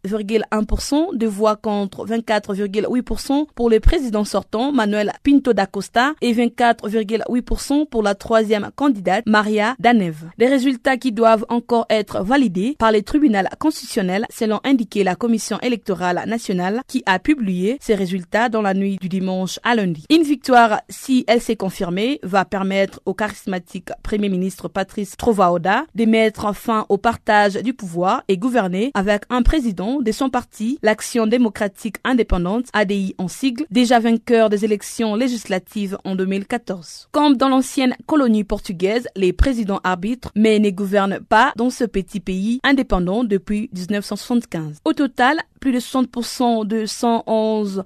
[0.07, 7.87] 50,1% de voix contre 24,8% pour le président sortant Manuel Pinto da Costa et 24,8%
[7.87, 10.15] pour la troisième candidate Maria Danev.
[10.37, 15.59] Des résultats qui doivent encore être validés par le tribunal constitutionnel selon indiqué la commission
[15.61, 20.05] électorale nationale qui a publié ces résultats dans la nuit du dimanche à lundi.
[20.09, 26.05] Une victoire, si elle s'est confirmée, va permettre au charismatique Premier ministre Patrice Trovaoda de
[26.05, 31.27] mettre fin au partage du pouvoir et gouverner avec un président de son parti, l'Action
[31.27, 37.09] démocratique indépendante, ADI en sigle, déjà vainqueur des élections législatives en 2014.
[37.11, 42.19] Comme dans l'ancienne colonie portugaise, les présidents arbitrent mais ne gouvernent pas dans ce petit
[42.19, 44.77] pays indépendant depuis 1975.
[44.85, 47.83] Au total, plus de 60% de 111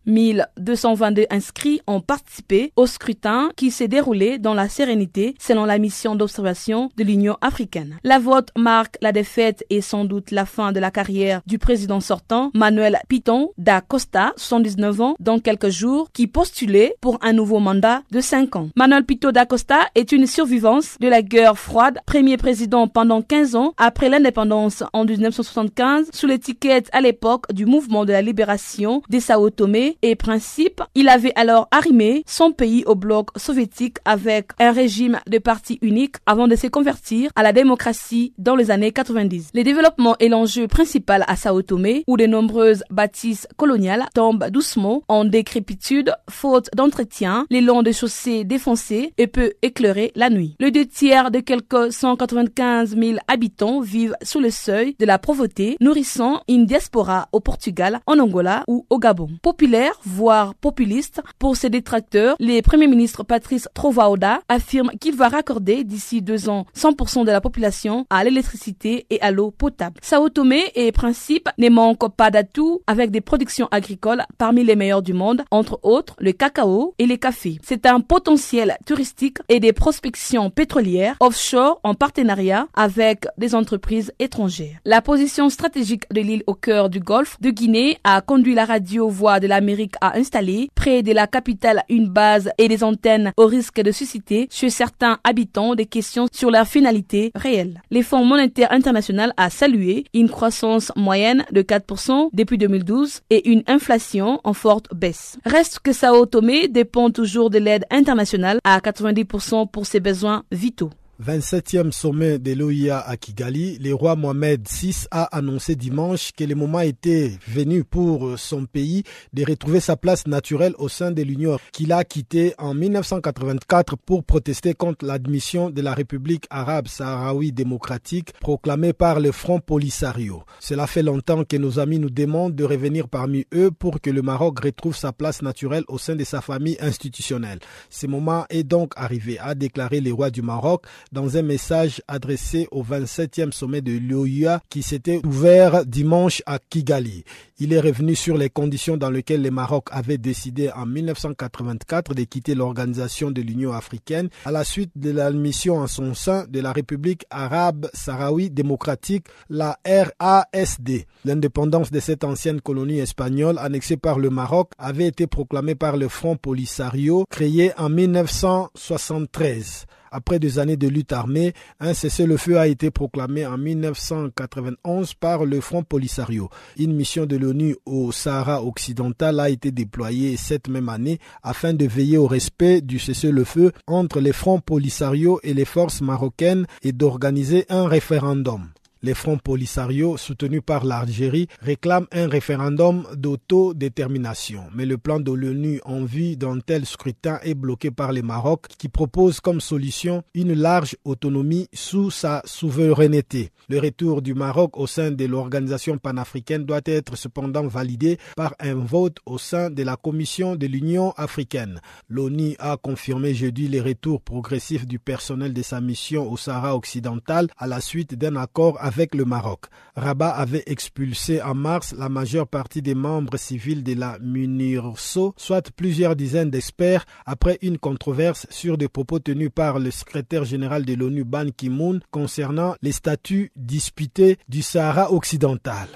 [0.58, 6.16] 222 inscrits ont participé au scrutin qui s'est déroulé dans la sérénité selon la mission
[6.16, 7.98] d'observation de l'Union africaine.
[8.04, 11.95] La vote marque la défaite et sans doute la fin de la carrière du président
[12.00, 17.60] sortant Manuel Piton da Costa, 79 ans, dans quelques jours, qui postulait pour un nouveau
[17.60, 18.70] mandat de 5 ans.
[18.76, 23.56] Manuel Pito da Costa est une survivance de la guerre froide, premier président pendant 15
[23.56, 29.20] ans après l'indépendance en 1975 sous l'étiquette à l'époque du mouvement de la libération des
[29.20, 30.82] Sao Tomé et Principe.
[30.96, 36.16] Il avait alors arrimé son pays au bloc soviétique avec un régime de parti unique
[36.26, 39.50] avant de se convertir à la démocratie dans les années 90.
[39.54, 45.04] Les développements est l'enjeu principal à Sao Tomé où de nombreuses bâtisses coloniales tombent doucement
[45.08, 50.56] en décrépitude faute d'entretien, les longs des chaussées défoncés et peu éclairés la nuit.
[50.60, 55.78] Le deux tiers de quelques 195 000 habitants vivent sous le seuil de la pauvreté,
[55.82, 59.30] nourrissant une diaspora au Portugal, en Angola ou au Gabon.
[59.42, 65.84] Populaire, voire populiste, pour ses détracteurs, le Premier ministre Patrice Trovaoda affirme qu'il va raccorder
[65.84, 70.00] d'ici deux ans 100% de la population à l'électricité et à l'eau potable.
[70.02, 75.02] Sao Tomé et Principe ne manquent pas d'atouts avec des productions agricoles parmi les meilleures
[75.02, 77.60] du monde, entre autres le cacao et les cafés.
[77.64, 84.80] C'est un potentiel touristique et des prospections pétrolières offshore en partenariat avec des entreprises étrangères.
[84.86, 89.10] La position stratégique de l'île au cœur du golfe de Guinée a conduit la radio
[89.10, 93.48] Voix de l'Amérique à installer près de la capitale une base et des antennes au
[93.48, 97.82] risque de susciter chez certains habitants des questions sur leur finalité réelle.
[97.92, 103.64] Les Fonds monétaire international a salué une croissance moyenne de 4% depuis 2012 et une
[103.68, 105.38] inflation en forte baisse.
[105.46, 110.92] Reste que Sao Tomé dépend toujours de l'aide internationale à 90% pour ses besoins vitaux.
[111.24, 116.56] 27e sommet de l'OIA à Kigali, le roi Mohamed VI a annoncé dimanche que le
[116.56, 121.58] moment était venu pour son pays de retrouver sa place naturelle au sein de l'Union
[121.72, 128.34] qu'il a quitté en 1984 pour protester contre l'admission de la République arabe sahraoui démocratique
[128.42, 130.44] proclamée par le Front Polisario.
[130.60, 134.22] Cela fait longtemps que nos amis nous demandent de revenir parmi eux pour que le
[134.22, 137.60] Maroc retrouve sa place naturelle au sein de sa famille institutionnelle.
[137.90, 142.68] Ce moment est donc arrivé, a déclaré le roi du Maroc dans un message adressé
[142.72, 147.24] au 27e sommet de l'OUA qui s'était ouvert dimanche à Kigali.
[147.58, 152.24] Il est revenu sur les conditions dans lesquelles le Maroc avait décidé en 1984 de
[152.24, 156.74] quitter l'organisation de l'Union africaine à la suite de l'admission en son sein de la
[156.74, 161.06] République arabe sahraoui démocratique, la RASD.
[161.24, 166.10] L'indépendance de cette ancienne colonie espagnole annexée par le Maroc avait été proclamée par le
[166.10, 169.86] Front Polisario créé en 1973.
[170.18, 171.52] Après des années de lutte armée,
[171.82, 176.50] un cessez-le-feu a été proclamé en 1991 par le Front Polisario.
[176.78, 181.86] Une mission de l'ONU au Sahara occidental a été déployée cette même année afin de
[181.86, 187.66] veiller au respect du cessez-le-feu entre les fronts Polisario et les forces marocaines et d'organiser
[187.68, 188.70] un référendum.
[189.06, 194.64] Les Fronts Polisario, soutenus par l'Algérie, réclament un référendum d'autodétermination.
[194.74, 198.66] Mais le plan de l'ONU en vue d'un tel scrutin est bloqué par le Maroc,
[198.80, 203.52] qui propose comme solution une large autonomie sous sa souveraineté.
[203.70, 208.74] Le retour du Maroc au sein de l'organisation panafricaine doit être cependant validé par un
[208.74, 211.80] vote au sein de la Commission de l'Union africaine.
[212.10, 217.50] L'ONU a confirmé jeudi les retours progressifs du personnel de sa mission au Sahara occidental
[217.58, 219.66] à la suite d'un accord avec le Maroc.
[219.96, 225.72] Rabat avait expulsé en mars la majeure partie des membres civils de la MUNIRSO, soit
[225.72, 230.94] plusieurs dizaines d'experts, après une controverse sur des propos tenus par le secrétaire général de
[230.94, 235.88] l'ONU Ban Ki-moon concernant les statuts disputés du Sahara occidental.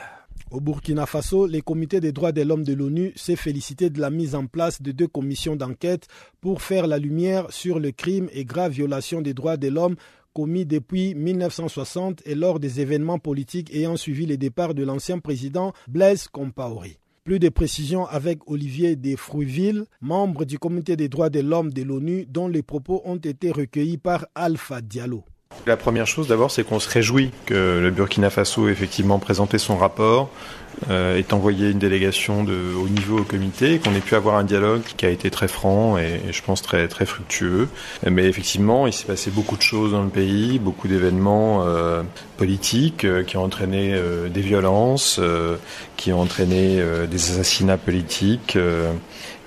[0.52, 4.10] Au Burkina Faso, le comité des droits de l'homme de l'ONU s'est félicité de la
[4.10, 6.08] mise en place de deux commissions d'enquête
[6.42, 9.96] pour faire la lumière sur le crime et graves violations des droits de l'homme
[10.34, 15.74] commis depuis 1960 et lors des événements politiques ayant suivi le départ de l'ancien président
[15.88, 17.00] Blaise Compaoré.
[17.24, 22.26] Plus de précisions avec Olivier Desfruiville, membre du comité des droits de l'homme de l'ONU,
[22.28, 25.24] dont les propos ont été recueillis par Alpha Diallo.
[25.66, 29.58] La première chose d'abord, c'est qu'on se réjouit que le Burkina Faso ait effectivement présenté
[29.58, 30.30] son rapport,
[30.90, 34.44] euh, ait envoyé une délégation de haut niveau au comité, qu'on ait pu avoir un
[34.44, 37.68] dialogue qui a été très franc et, je pense très très fructueux.
[38.10, 42.02] Mais effectivement, il s'est passé beaucoup de choses dans le pays, beaucoup d'événements euh,
[42.38, 45.20] politiques euh, qui ont entraîné des violences,
[45.98, 48.58] qui ont entraîné des assassinats politiques.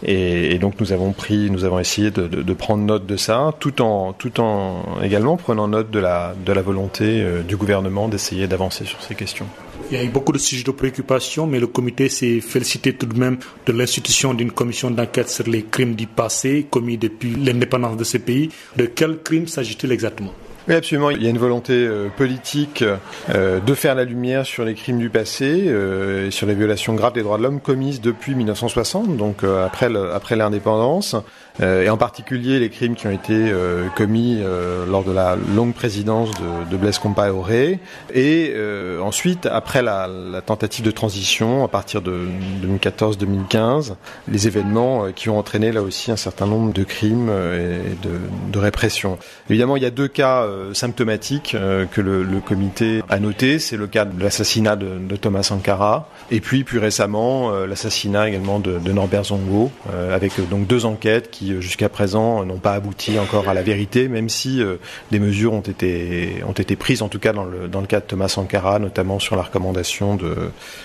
[0.05, 3.81] Et, donc nous avons pris, nous avons essayé de, de, prendre note de ça, tout
[3.83, 8.85] en, tout en également prenant note de la, de la volonté du gouvernement d'essayer d'avancer
[8.85, 9.47] sur ces questions.
[9.93, 13.05] Il y a eu beaucoup de sujets de préoccupation, mais le comité s'est félicité tout
[13.05, 17.99] de même de l'institution d'une commission d'enquête sur les crimes du passé commis depuis l'indépendance
[17.99, 18.49] de ce pays.
[18.75, 20.33] De quels crimes s'agit-il exactement?
[20.69, 21.11] Oui, absolument.
[21.11, 22.85] Il y a une volonté euh, politique
[23.29, 26.95] euh, de faire la lumière sur les crimes du passé euh, et sur les violations
[26.95, 31.17] graves des droits de l'homme commises depuis 1960, donc après l'indépendance.
[31.61, 35.37] Euh, et en particulier les crimes qui ont été euh, commis euh, lors de la
[35.37, 37.79] longue présidence de, de Blaise Compaoré.
[38.15, 38.55] Et
[39.03, 42.27] ensuite après la, la, tentative de transition à partir de
[42.65, 43.95] 2014-2015
[44.29, 48.19] les événements qui ont entraîné là aussi un certain nombre de crimes et de,
[48.53, 49.19] de répression.
[49.51, 51.57] Évidemment il y a deux cas symptomatiques
[51.91, 56.09] que le, le, comité a noté, c'est le cas de l'assassinat de, de, Thomas Sankara.
[56.31, 59.71] Et puis plus récemment l'assassinat également de, de Norbert Zongo
[60.13, 64.09] avec donc deux enquêtes qui qui jusqu'à présent n'ont pas abouti encore à la vérité,
[64.09, 64.77] même si euh,
[65.11, 69.19] des mesures ont été, prises, en tout cas dans le, cas de Thomas Sankara, notamment
[69.19, 70.35] sur la recommandation de,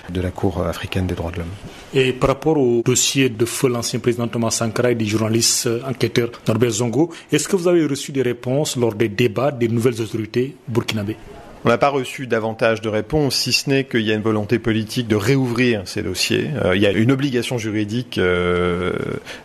[0.09, 1.55] de la Cour africaine des droits de l'homme.
[1.93, 6.29] Et par rapport au dossier de feu l'ancien président Thomas Sankara et du journaliste enquêteur
[6.47, 10.55] Norbert Zongo, est-ce que vous avez reçu des réponses lors des débats des nouvelles autorités
[10.67, 11.17] burkinabées
[11.65, 14.59] on n'a pas reçu davantage de réponses, si ce n'est qu'il y a une volonté
[14.59, 16.49] politique de réouvrir ces dossiers.
[16.63, 18.93] Euh, il y a une obligation juridique, euh,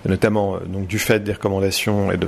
[0.07, 2.18] notamment euh, du fait des recommandations et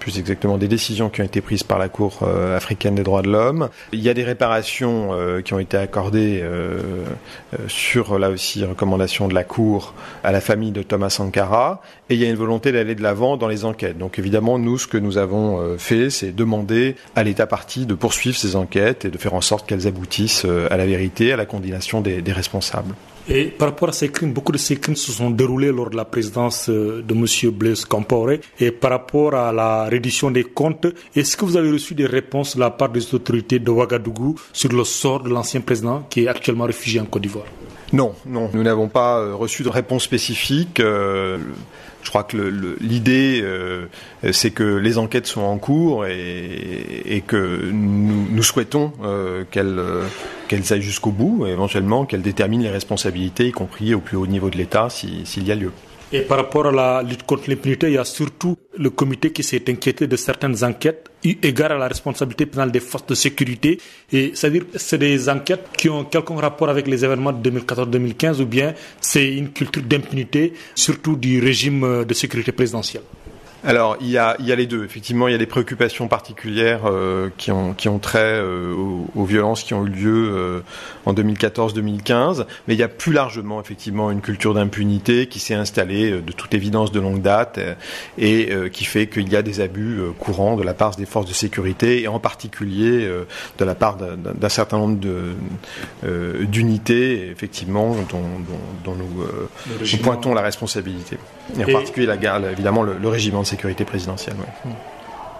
[0.00, 2.22] plus exactement des décisions qui ont été prises par la Cour
[2.54, 3.68] africaine des droits de l'homme.
[3.92, 5.10] Il y a des réparations
[5.44, 6.42] qui ont été accordées
[7.66, 12.20] sur là aussi recommandations de la Cour à la famille de Thomas Sankara, et il
[12.20, 13.98] y a une volonté d'aller de l'avant dans les enquêtes.
[13.98, 18.36] Donc évidemment, nous, ce que nous avons fait, c'est demander à l'État parti de poursuivre
[18.36, 22.00] ces enquêtes et de faire en sorte qu'elles aboutissent à la vérité, à la condamnation
[22.00, 22.94] des, des responsables.
[23.30, 25.96] Et par rapport à ces crimes, beaucoup de ces crimes se sont déroulés lors de
[25.96, 27.50] la présidence de M.
[27.50, 28.40] Blaise Compaoré.
[28.58, 32.56] Et par rapport à la reddition des comptes, est-ce que vous avez reçu des réponses
[32.56, 36.28] de la part des autorités de Ouagadougou sur le sort de l'ancien président qui est
[36.28, 37.44] actuellement réfugié en Côte d'Ivoire?
[37.92, 40.80] Non, non, nous n'avons pas reçu de réponse spécifique.
[40.80, 41.38] Euh,
[42.02, 42.36] je crois que
[42.80, 43.86] l'idée, euh,
[44.32, 50.04] c'est que les enquêtes sont en cours et, que nous, souhaitons euh, qu'elles euh,
[50.46, 54.26] qu'elles aillent jusqu'au bout, et éventuellement qu'elles déterminent les responsabilités, y compris au plus haut
[54.26, 55.72] niveau de l'État, s'il si, y a lieu.
[56.12, 59.42] Et par rapport à la lutte contre l'impunité, il y a surtout le comité qui
[59.42, 63.78] s'est inquiété de certaines enquêtes égard à la responsabilité pénale des forces de sécurité.
[64.12, 68.46] Et c'est-à-dire, c'est des enquêtes qui ont quelconque rapport avec les événements de 2014-2015 ou
[68.46, 73.02] bien c'est une culture d'impunité, surtout du régime de sécurité présidentielle.
[73.64, 74.84] Alors, il y, a, il y a les deux.
[74.84, 79.06] Effectivement, il y a des préoccupations particulières euh, qui, ont, qui ont trait euh, aux,
[79.16, 80.60] aux, violences qui ont eu lieu euh,
[81.06, 86.22] en 2014-2015, mais il y a plus largement, effectivement, une culture d'impunité qui s'est installée
[86.22, 87.58] de toute évidence de longue date
[88.16, 91.32] et qui fait qu'il y a des abus courants de la part des forces de
[91.32, 93.08] sécurité et en particulier
[93.58, 94.98] de la part d'un certain nombre
[96.02, 99.24] d'unités, effectivement, dont, dont, dont nous,
[99.80, 101.18] nous, pointons la responsabilité.
[101.56, 104.36] Et en et particulier, la, évidemment, le, le régiment de sécurité présidentielle.
[104.64, 104.72] Ouais.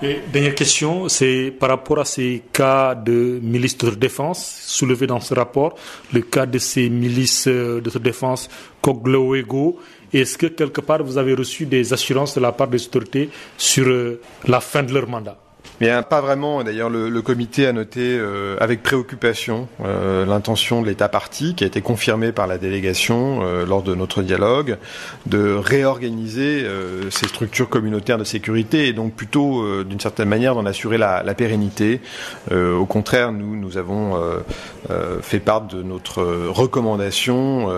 [0.00, 5.34] Et dernière question, c'est par rapport à ces cas de milices défense soulevés dans ce
[5.34, 5.74] rapport,
[6.12, 8.48] le cas de ces milices euh, de défense
[8.80, 9.80] Cogloego.
[10.12, 13.88] Est-ce que quelque part vous avez reçu des assurances de la part des autorités sur
[13.88, 15.36] euh, la fin de leur mandat?
[15.86, 16.64] Hein, pas vraiment.
[16.64, 21.66] D'ailleurs, le, comité a noté euh, avec préoccupation euh, l'intention de l'État parti, qui a
[21.68, 24.76] été confirmée par la délégation euh, lors de notre dialogue,
[25.26, 26.66] de réorganiser
[27.10, 31.34] ces structures communautaires de sécurité et donc plutôt, d'une certaine manière, d'en assurer la, la
[31.34, 32.00] pérennité.
[32.50, 34.18] au contraire, nous, nous avons
[35.22, 37.68] fait part de notre recommandation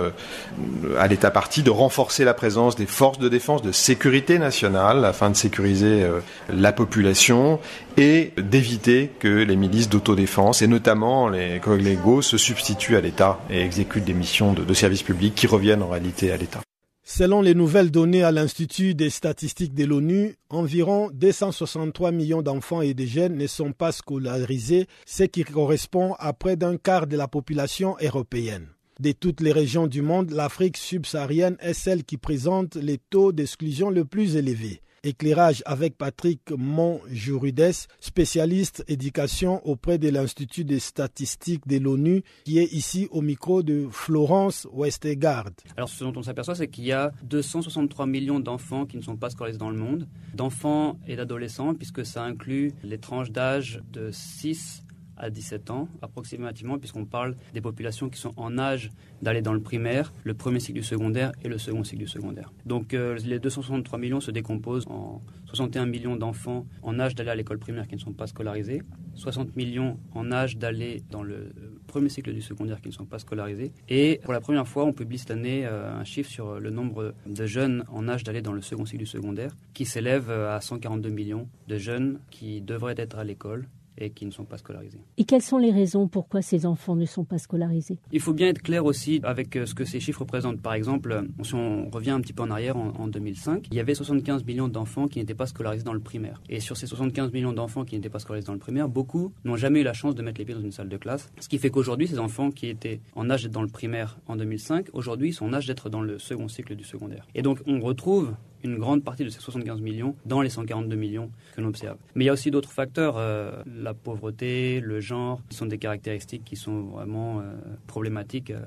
[0.99, 5.31] à l'État parti de renforcer la présence des forces de défense de sécurité nationale afin
[5.31, 6.07] de sécuriser
[6.53, 7.59] la population
[8.01, 13.61] et d'éviter que les milices d'autodéfense, et notamment les collègues se substituent à l'État et
[13.61, 16.61] exécutent des missions de, de service public qui reviennent en réalité à l'État.
[17.05, 22.95] Selon les nouvelles données à l'Institut des statistiques de l'ONU, environ 263 millions d'enfants et
[22.95, 27.29] de jeunes ne sont pas scolarisés, ce qui correspond à près d'un quart de la
[27.29, 28.69] population européenne.
[28.99, 33.91] De toutes les régions du monde, l'Afrique subsaharienne est celle qui présente les taux d'exclusion
[33.91, 34.81] le plus élevés.
[35.03, 42.71] Éclairage avec Patrick Montjurudes, spécialiste éducation auprès de l'Institut des statistiques de l'ONU, qui est
[42.73, 45.51] ici au micro de Florence Westegard.
[45.77, 49.17] Alors, ce dont on s'aperçoit, c'est qu'il y a 263 millions d'enfants qui ne sont
[49.17, 54.11] pas scolarisés dans le monde, d'enfants et d'adolescents, puisque ça inclut les tranches d'âge de
[54.11, 54.85] 6
[55.21, 58.91] à 17 ans approximativement, puisqu'on parle des populations qui sont en âge
[59.23, 62.53] d'aller dans le primaire, le premier cycle du secondaire et le second cycle du secondaire.
[62.67, 67.35] Donc euh, les 263 millions se décomposent en 61 millions d'enfants en âge d'aller à
[67.35, 68.83] l'école primaire qui ne sont pas scolarisés,
[69.15, 71.53] 60 millions en âge d'aller dans le
[71.87, 73.73] premier cycle du secondaire qui ne sont pas scolarisés.
[73.89, 77.15] Et pour la première fois, on publie cette année euh, un chiffre sur le nombre
[77.27, 80.61] de jeunes en âge d'aller dans le second cycle du secondaire qui s'élève euh, à
[80.61, 83.69] 142 millions de jeunes qui devraient être à l'école
[84.01, 85.01] et qui ne sont pas scolarisés.
[85.17, 87.99] Et quelles sont les raisons pourquoi ces enfants ne sont pas scolarisés?
[88.13, 90.61] Il faut bien être clair aussi avec euh, ce que ces chiffres représentent.
[90.61, 93.81] Par exemple, euh, si on revient un petit peu en arrière, en, 2005, il y
[93.81, 96.41] avait 75 millions d'enfants qui n'étaient pas scolarisés dans le primaire.
[96.49, 99.57] Et sur ces 75 millions d'enfants qui n'étaient pas scolarisés dans le primaire, beaucoup n'ont
[99.57, 101.31] jamais eu la chance de mettre les pieds dans une salle de classe.
[101.41, 104.37] Ce qui fait qu'aujourd'hui, ces enfants qui étaient en âge d'être dans le primaire en
[104.37, 107.27] 2005, aujourd'hui, sont en âge d'être dans le second cycle du secondaire.
[107.35, 111.31] Et donc, on retrouve une grande partie de ces 75 millions dans les 142 millions
[111.55, 111.97] que l'on observe.
[112.15, 115.79] Mais il y a aussi d'autres facteurs, euh, la pauvreté, le genre, qui sont des
[115.79, 117.53] caractéristiques qui sont vraiment euh,
[117.87, 118.61] problématiques euh,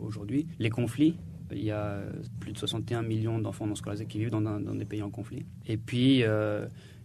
[0.00, 0.46] aujourd'hui.
[0.58, 1.16] Les conflits,
[1.52, 2.00] il y a
[2.40, 5.46] plus de 61 millions d'enfants non scolarisés qui vivent dans, des pays en conflit.
[5.66, 6.24] Et puis,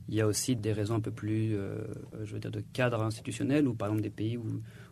[0.10, 1.56] il y a aussi des raisons un peu plus,
[2.24, 4.46] je veux dire, de cadre institutionnel, ou par exemple des pays où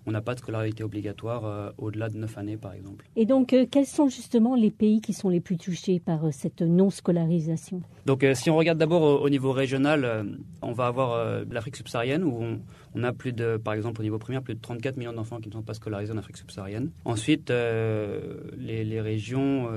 [0.09, 3.05] on n'a pas de scolarité obligatoire euh, au-delà de 9 années, par exemple.
[3.15, 6.31] Et donc, euh, quels sont justement les pays qui sont les plus touchés par euh,
[6.31, 7.83] cette non-scolarisation?
[8.07, 10.25] Donc, si on regarde d'abord au, niveau régional,
[10.63, 12.59] on va avoir l'Afrique subsaharienne, où on,
[12.95, 15.49] on, a plus de, par exemple, au niveau primaire, plus de 34 millions d'enfants qui
[15.49, 16.91] ne sont pas scolarisés en Afrique subsaharienne.
[17.05, 19.69] Ensuite, les, régions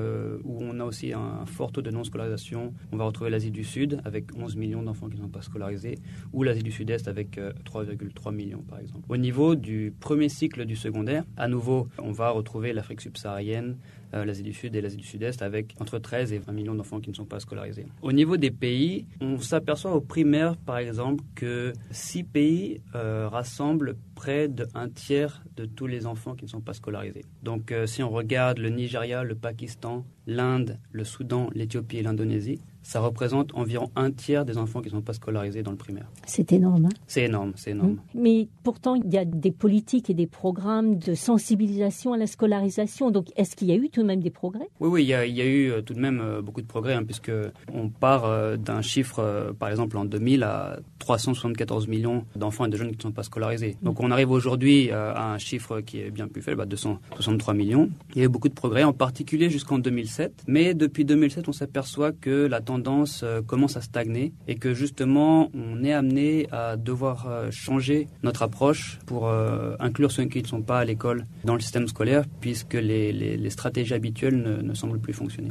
[0.44, 4.00] où on a aussi un fort taux de non-scolarisation, on va retrouver l'Asie du Sud,
[4.04, 5.98] avec 11 millions d'enfants qui ne sont pas scolarisés,
[6.32, 9.04] ou l'Asie du Sud-Est, avec 3,3 millions, par exemple.
[9.08, 14.01] Au niveau du premier cycle du secondaire, à nouveau, on va retrouver l'Afrique subsaharienne, euh,
[14.12, 17.10] l'Asie du Sud et l'Asie du Sud-Est avec entre 13 et 20 millions d'enfants qui
[17.10, 17.86] ne sont pas scolarisés.
[18.02, 23.96] Au niveau des pays, on s'aperçoit au primaire, par exemple, que six pays euh, rassemblent
[24.22, 27.24] près d'un tiers de tous les enfants qui ne sont pas scolarisés.
[27.42, 32.60] Donc euh, si on regarde le Nigeria, le Pakistan, l'Inde, le Soudan, l'Éthiopie et l'Indonésie,
[32.82, 36.10] ça représente environ un tiers des enfants qui ne sont pas scolarisés dans le primaire.
[36.26, 36.86] C'est énorme.
[36.86, 36.96] Hein?
[37.06, 37.98] C'est énorme, c'est énorme.
[38.14, 43.10] Mais pourtant, il y a des politiques et des programmes de sensibilisation à la scolarisation.
[43.10, 44.68] Donc, est-ce qu'il y a eu tout de même des progrès?
[44.80, 47.04] Oui, oui, il y, a, eu euh, tout de même euh, beaucoup de progrès, hein,
[47.04, 47.32] puisque
[47.72, 52.76] on part euh, d'un chiffre, par exemple, en 2000 à 374 millions d'enfants et de
[52.76, 53.76] jeunes qui ne sont pas scolarisés.
[53.82, 57.90] Donc, on arrive aujourd'hui à un chiffre qui est bien plus faible, à 263 millions.
[58.14, 60.44] Il y a eu beaucoup de progrès, en particulier jusqu'en 2007.
[60.46, 65.50] Mais depuis 2007, on s'aperçoit que la tendance euh, commence à stagner et que justement
[65.54, 70.46] on est amené à devoir euh, changer notre approche pour euh, inclure ceux qui ne
[70.46, 74.74] sont pas à l'école dans le système scolaire puisque les, les, stratégies habituelles ne, ne,
[74.74, 75.50] semblent plus fonctionner.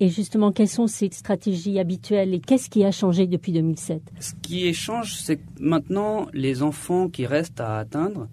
[0.00, 4.32] Et justement, quelles sont ces stratégies habituelles et qu'est-ce qui a changé depuis 2007 Ce
[4.42, 7.84] qui change, c'est que maintenant les enfants qui restent à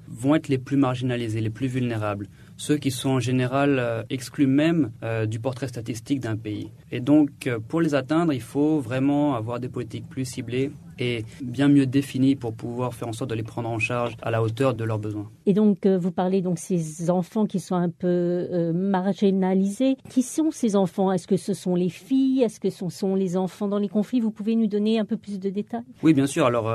[0.07, 2.27] vont être les plus marginalisés, les plus vulnérables
[2.57, 6.71] ceux qui sont en général euh, exclus même euh, du portrait statistique d'un pays.
[6.91, 11.25] Et donc, euh, pour les atteindre, il faut vraiment avoir des politiques plus ciblées et
[11.41, 14.41] bien mieux définies pour pouvoir faire en sorte de les prendre en charge à la
[14.41, 15.29] hauteur de leurs besoins.
[15.45, 19.97] Et donc, vous parlez donc ces enfants qui sont un peu marginalisés.
[20.09, 21.11] Qui sont ces enfants?
[21.11, 22.41] Est-ce que ce sont les filles?
[22.43, 24.19] Est-ce que ce sont les enfants dans les conflits?
[24.19, 25.83] Vous pouvez nous donner un peu plus de détails?
[26.03, 26.45] Oui, bien sûr.
[26.45, 26.71] Alors,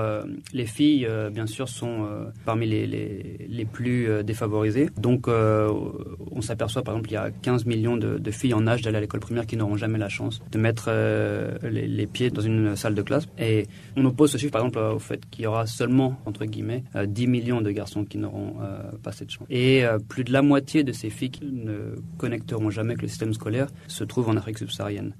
[0.53, 2.07] les filles, bien sûr, sont
[2.45, 4.91] parmi les, les, les plus défavorisées.
[4.97, 8.99] Donc, on s'aperçoit par exemple qu'il y a 15 millions de, filles en âge d'aller
[8.99, 12.77] à l'école primaire qui n'auront jamais la chance de mettre euh, les, pieds dans une
[12.77, 13.27] salle de classe.
[13.39, 13.67] Et
[13.97, 17.25] on oppose ce chiffre par exemple au fait qu'il y aura seulement, entre guillemets, 10
[17.25, 19.47] euh, millions de garçons qui n'auront euh, pas cette chance.
[19.51, 23.33] Et plus de la moitié de ces filles qui ne connecteront jamais avec le système
[23.35, 25.15] scolaire se trouvent en Afrique subsaharienne.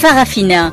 [0.00, 0.72] Farafina,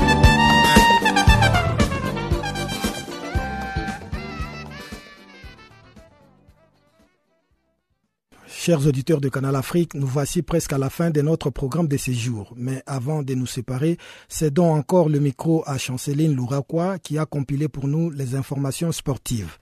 [8.63, 11.97] Chers auditeurs de Canal Afrique, nous voici presque à la fin de notre programme de
[11.97, 12.53] séjour.
[12.55, 13.97] Mais avant de nous séparer,
[14.29, 19.57] cédons encore le micro à Chanceline Louraquois qui a compilé pour nous les informations sportives.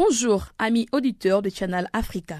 [0.00, 2.36] Bonjour, amis auditeurs de Channel Africa.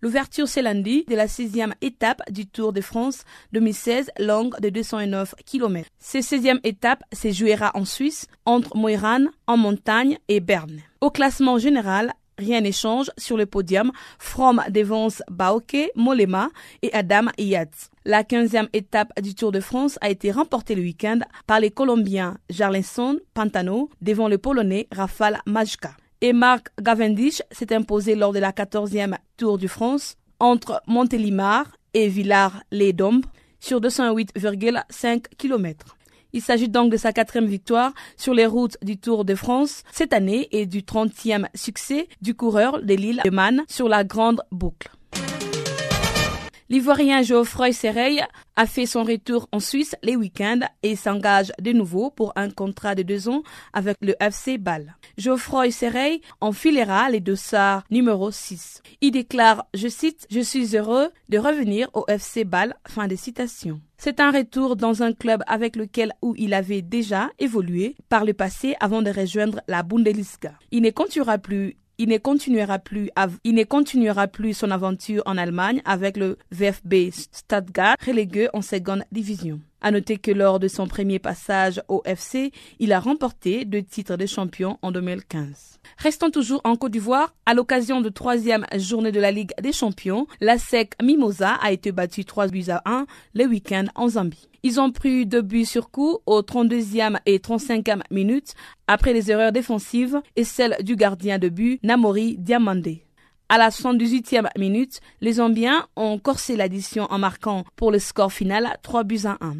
[0.00, 5.34] L'ouverture ce lundi de la sixième étape du Tour de France 2016, longue de 209
[5.44, 5.88] km.
[5.98, 10.82] Cette sixième étape se jouera en Suisse, entre Moiran, en montagne et Berne.
[11.00, 13.90] Au classement général, rien n'échange sur le podium.
[14.20, 16.48] From devance Baoke, Molema
[16.82, 17.90] et Adam Yatz.
[18.04, 22.38] La quinzième étape du Tour de France a été remportée le week-end par les Colombiens
[22.50, 25.90] Jarlinson Pantano devant le Polonais Rafal Majka
[26.20, 32.08] et Marc Cavendish s'est imposé lors de la 14e Tour de France entre Montélimar et
[32.08, 33.26] Villars-les-Dombes
[33.58, 35.96] sur 208,5 km.
[36.32, 40.12] Il s'agit donc de sa quatrième victoire sur les routes du Tour de France cette
[40.12, 44.90] année et du 30e succès du coureur de l'île de Man sur la Grande Boucle.
[46.70, 48.22] L'Ivoirien Geoffroy Serreille
[48.54, 52.94] a fait son retour en Suisse les week-ends et s'engage de nouveau pour un contrat
[52.94, 53.42] de deux ans
[53.72, 54.94] avec le FC Bâle.
[55.18, 58.82] Geoffroy Serreille enfilera les dossards numéro 6.
[59.00, 62.76] Il déclare, je cite, Je suis heureux de revenir au FC Bâle.
[62.86, 63.80] Fin de citation.
[63.98, 68.32] C'est un retour dans un club avec lequel où il avait déjà évolué par le
[68.32, 70.54] passé avant de rejoindre la Bundesliga.
[70.70, 77.10] Il ne continuera plus il ne continuera plus, son aventure en Allemagne avec le VfB
[77.12, 79.60] Stuttgart, relégué en seconde division.
[79.82, 84.16] À noter que lors de son premier passage au FC, il a remporté deux titres
[84.16, 85.78] de champion en 2015.
[85.96, 87.34] Restons toujours en Côte d'Ivoire.
[87.46, 91.92] À l'occasion de troisième journée de la Ligue des Champions, la SEC Mimosa a été
[91.92, 94.48] battue 3 buts à 1 le week-end en Zambie.
[94.62, 98.54] Ils ont pris deux buts sur coup aux 32e et 35e minutes
[98.86, 103.06] après les erreurs défensives et celles du gardien de but Namori Diamandé.
[103.48, 108.78] À la 78e minute, les Zambiens ont corsé l'addition en marquant pour le score final
[108.82, 109.56] 3 buts à 1.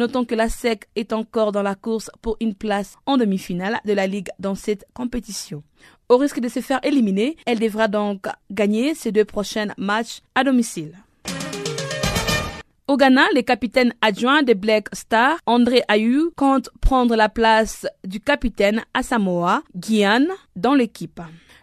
[0.00, 3.92] Notons que la SEC est encore dans la course pour une place en demi-finale de
[3.92, 5.62] la Ligue dans cette compétition.
[6.08, 10.42] Au risque de se faire éliminer, elle devra donc gagner ses deux prochains matchs à
[10.42, 10.96] domicile.
[12.88, 18.20] Au Ghana, le capitaine adjoint des Black Stars, André Ayew, compte prendre la place du
[18.20, 21.20] capitaine Asamoah Guyane dans l'équipe.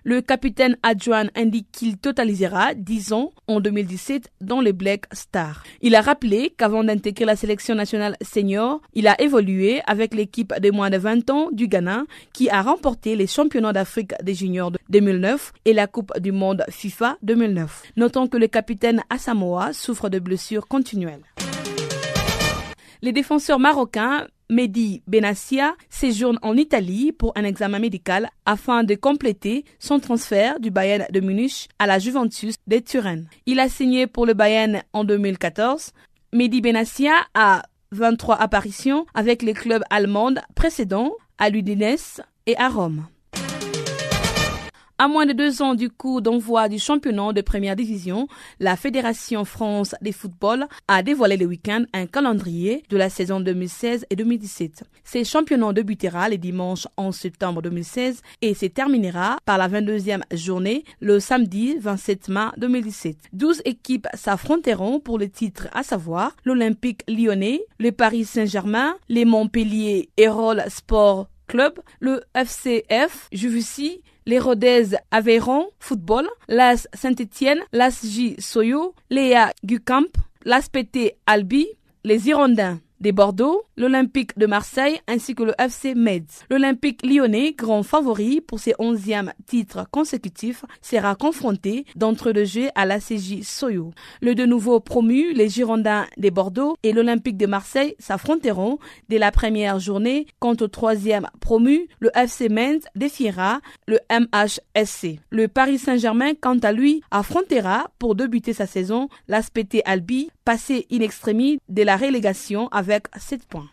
[0.09, 5.63] Le capitaine adjoint indique qu'il totalisera 10 ans en 2017 dans les Black Stars.
[5.81, 10.71] Il a rappelé qu'avant d'intégrer la sélection nationale senior, il a évolué avec l'équipe de
[10.71, 14.79] moins de 20 ans du Ghana qui a remporté les championnats d'Afrique des juniors de
[14.87, 17.91] 2009 et la Coupe du monde FIFA 2009.
[17.97, 21.23] Notons que le capitaine Asamoah souffre de blessures continuelles.
[23.01, 29.65] Les défenseurs marocains Mehdi Benassia séjourne en Italie pour un examen médical afin de compléter
[29.77, 33.23] son transfert du Bayern de Munich à la Juventus de Turin.
[33.45, 35.91] Il a signé pour le Bayern en 2014.
[36.33, 43.05] Mehdi Benassia a 23 apparitions avec les clubs allemands précédents à l'Udinese et à Rome.
[44.99, 48.27] À moins de deux ans du coup d'envoi du championnat de première division,
[48.59, 54.07] la Fédération France des football a dévoilé le week-end un calendrier de la saison 2016
[54.09, 54.85] et 2017.
[55.03, 60.83] Ces championnats débutera le dimanche 11 septembre 2016 et se terminera par la 22e journée
[60.99, 63.17] le samedi 27 mars 2017.
[63.33, 70.09] 12 équipes s'affronteront pour le titre, à savoir l'Olympique lyonnais, le Paris Saint-Germain, les Montpellier
[70.17, 78.93] Hérol Sport Club, le FCF Juvisy, les Rodez Aveyron Football, l'AS Saint-Étienne, l'AS J Soyo,
[79.09, 80.11] Léa Gucamp,
[80.43, 81.67] l'AS PT Albi,
[82.03, 86.45] les Hirondins des Bordeaux, l'Olympique de Marseille ainsi que le FC Metz.
[86.49, 92.85] L'Olympique lyonnais, grand favori pour ses onzièmes titres consécutifs, sera confronté d'entre deux jeux à
[92.85, 93.91] la CJ Soyo.
[94.21, 98.79] Le de nouveau promu, les Girondins des Bordeaux et l'Olympique de Marseille s'affronteront
[99.09, 100.27] dès la première journée.
[100.39, 105.19] Quant au troisième promu, le FC Metz défiera le MHSC.
[105.29, 111.01] Le Paris Saint-Germain, quant à lui, affrontera pour débuter sa saison l'Aspect Albi, passé in
[111.01, 113.67] extremis de la relégation avec 7 points.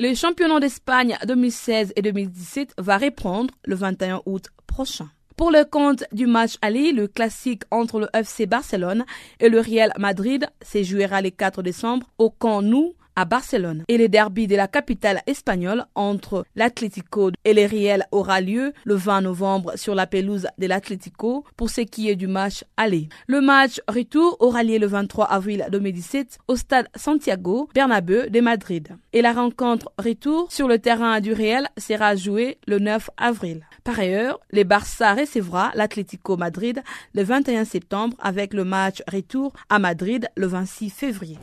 [0.00, 5.08] Le championnat d'Espagne 2016 et 2017 va reprendre le 21 août prochain.
[5.36, 9.04] Pour le compte du match aller, le classique entre le FC Barcelone
[9.38, 13.84] et le Real Madrid se jouera le 4 décembre au Camp Nou à Barcelone.
[13.88, 18.94] Et le derby de la capitale espagnole entre l'Atlético et le Real aura lieu le
[18.94, 23.10] 20 novembre sur la pelouse de l'Atlético pour ce qui est du match aller.
[23.26, 28.88] Le match retour aura lieu le 23 avril 2017 au stade Santiago Bernabéu de Madrid.
[29.12, 33.66] Et la rencontre retour sur le terrain du Real sera jouée le 9 avril.
[33.84, 36.82] Par ailleurs, le Barça recevra l'Atlético Madrid
[37.14, 41.38] le 21 septembre avec le match retour à Madrid le 26 février.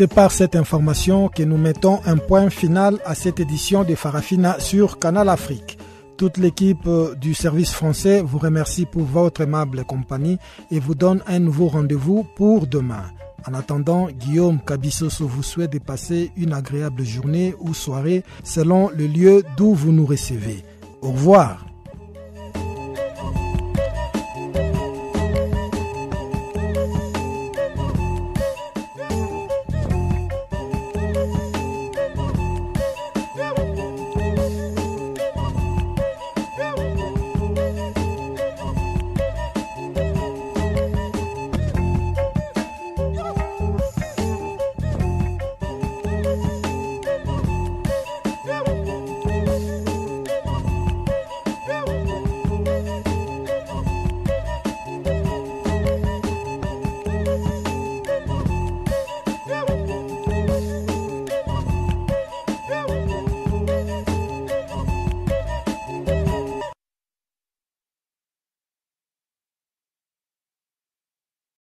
[0.00, 4.58] C'est par cette information que nous mettons un point final à cette édition de Farafina
[4.58, 5.76] sur Canal Afrique.
[6.16, 6.88] Toute l'équipe
[7.20, 10.38] du service français vous remercie pour votre aimable compagnie
[10.70, 13.10] et vous donne un nouveau rendez-vous pour demain.
[13.46, 19.06] En attendant, Guillaume Cabissoso vous souhaite de passer une agréable journée ou soirée selon le
[19.06, 20.64] lieu d'où vous nous recevez.
[21.02, 21.69] Au revoir.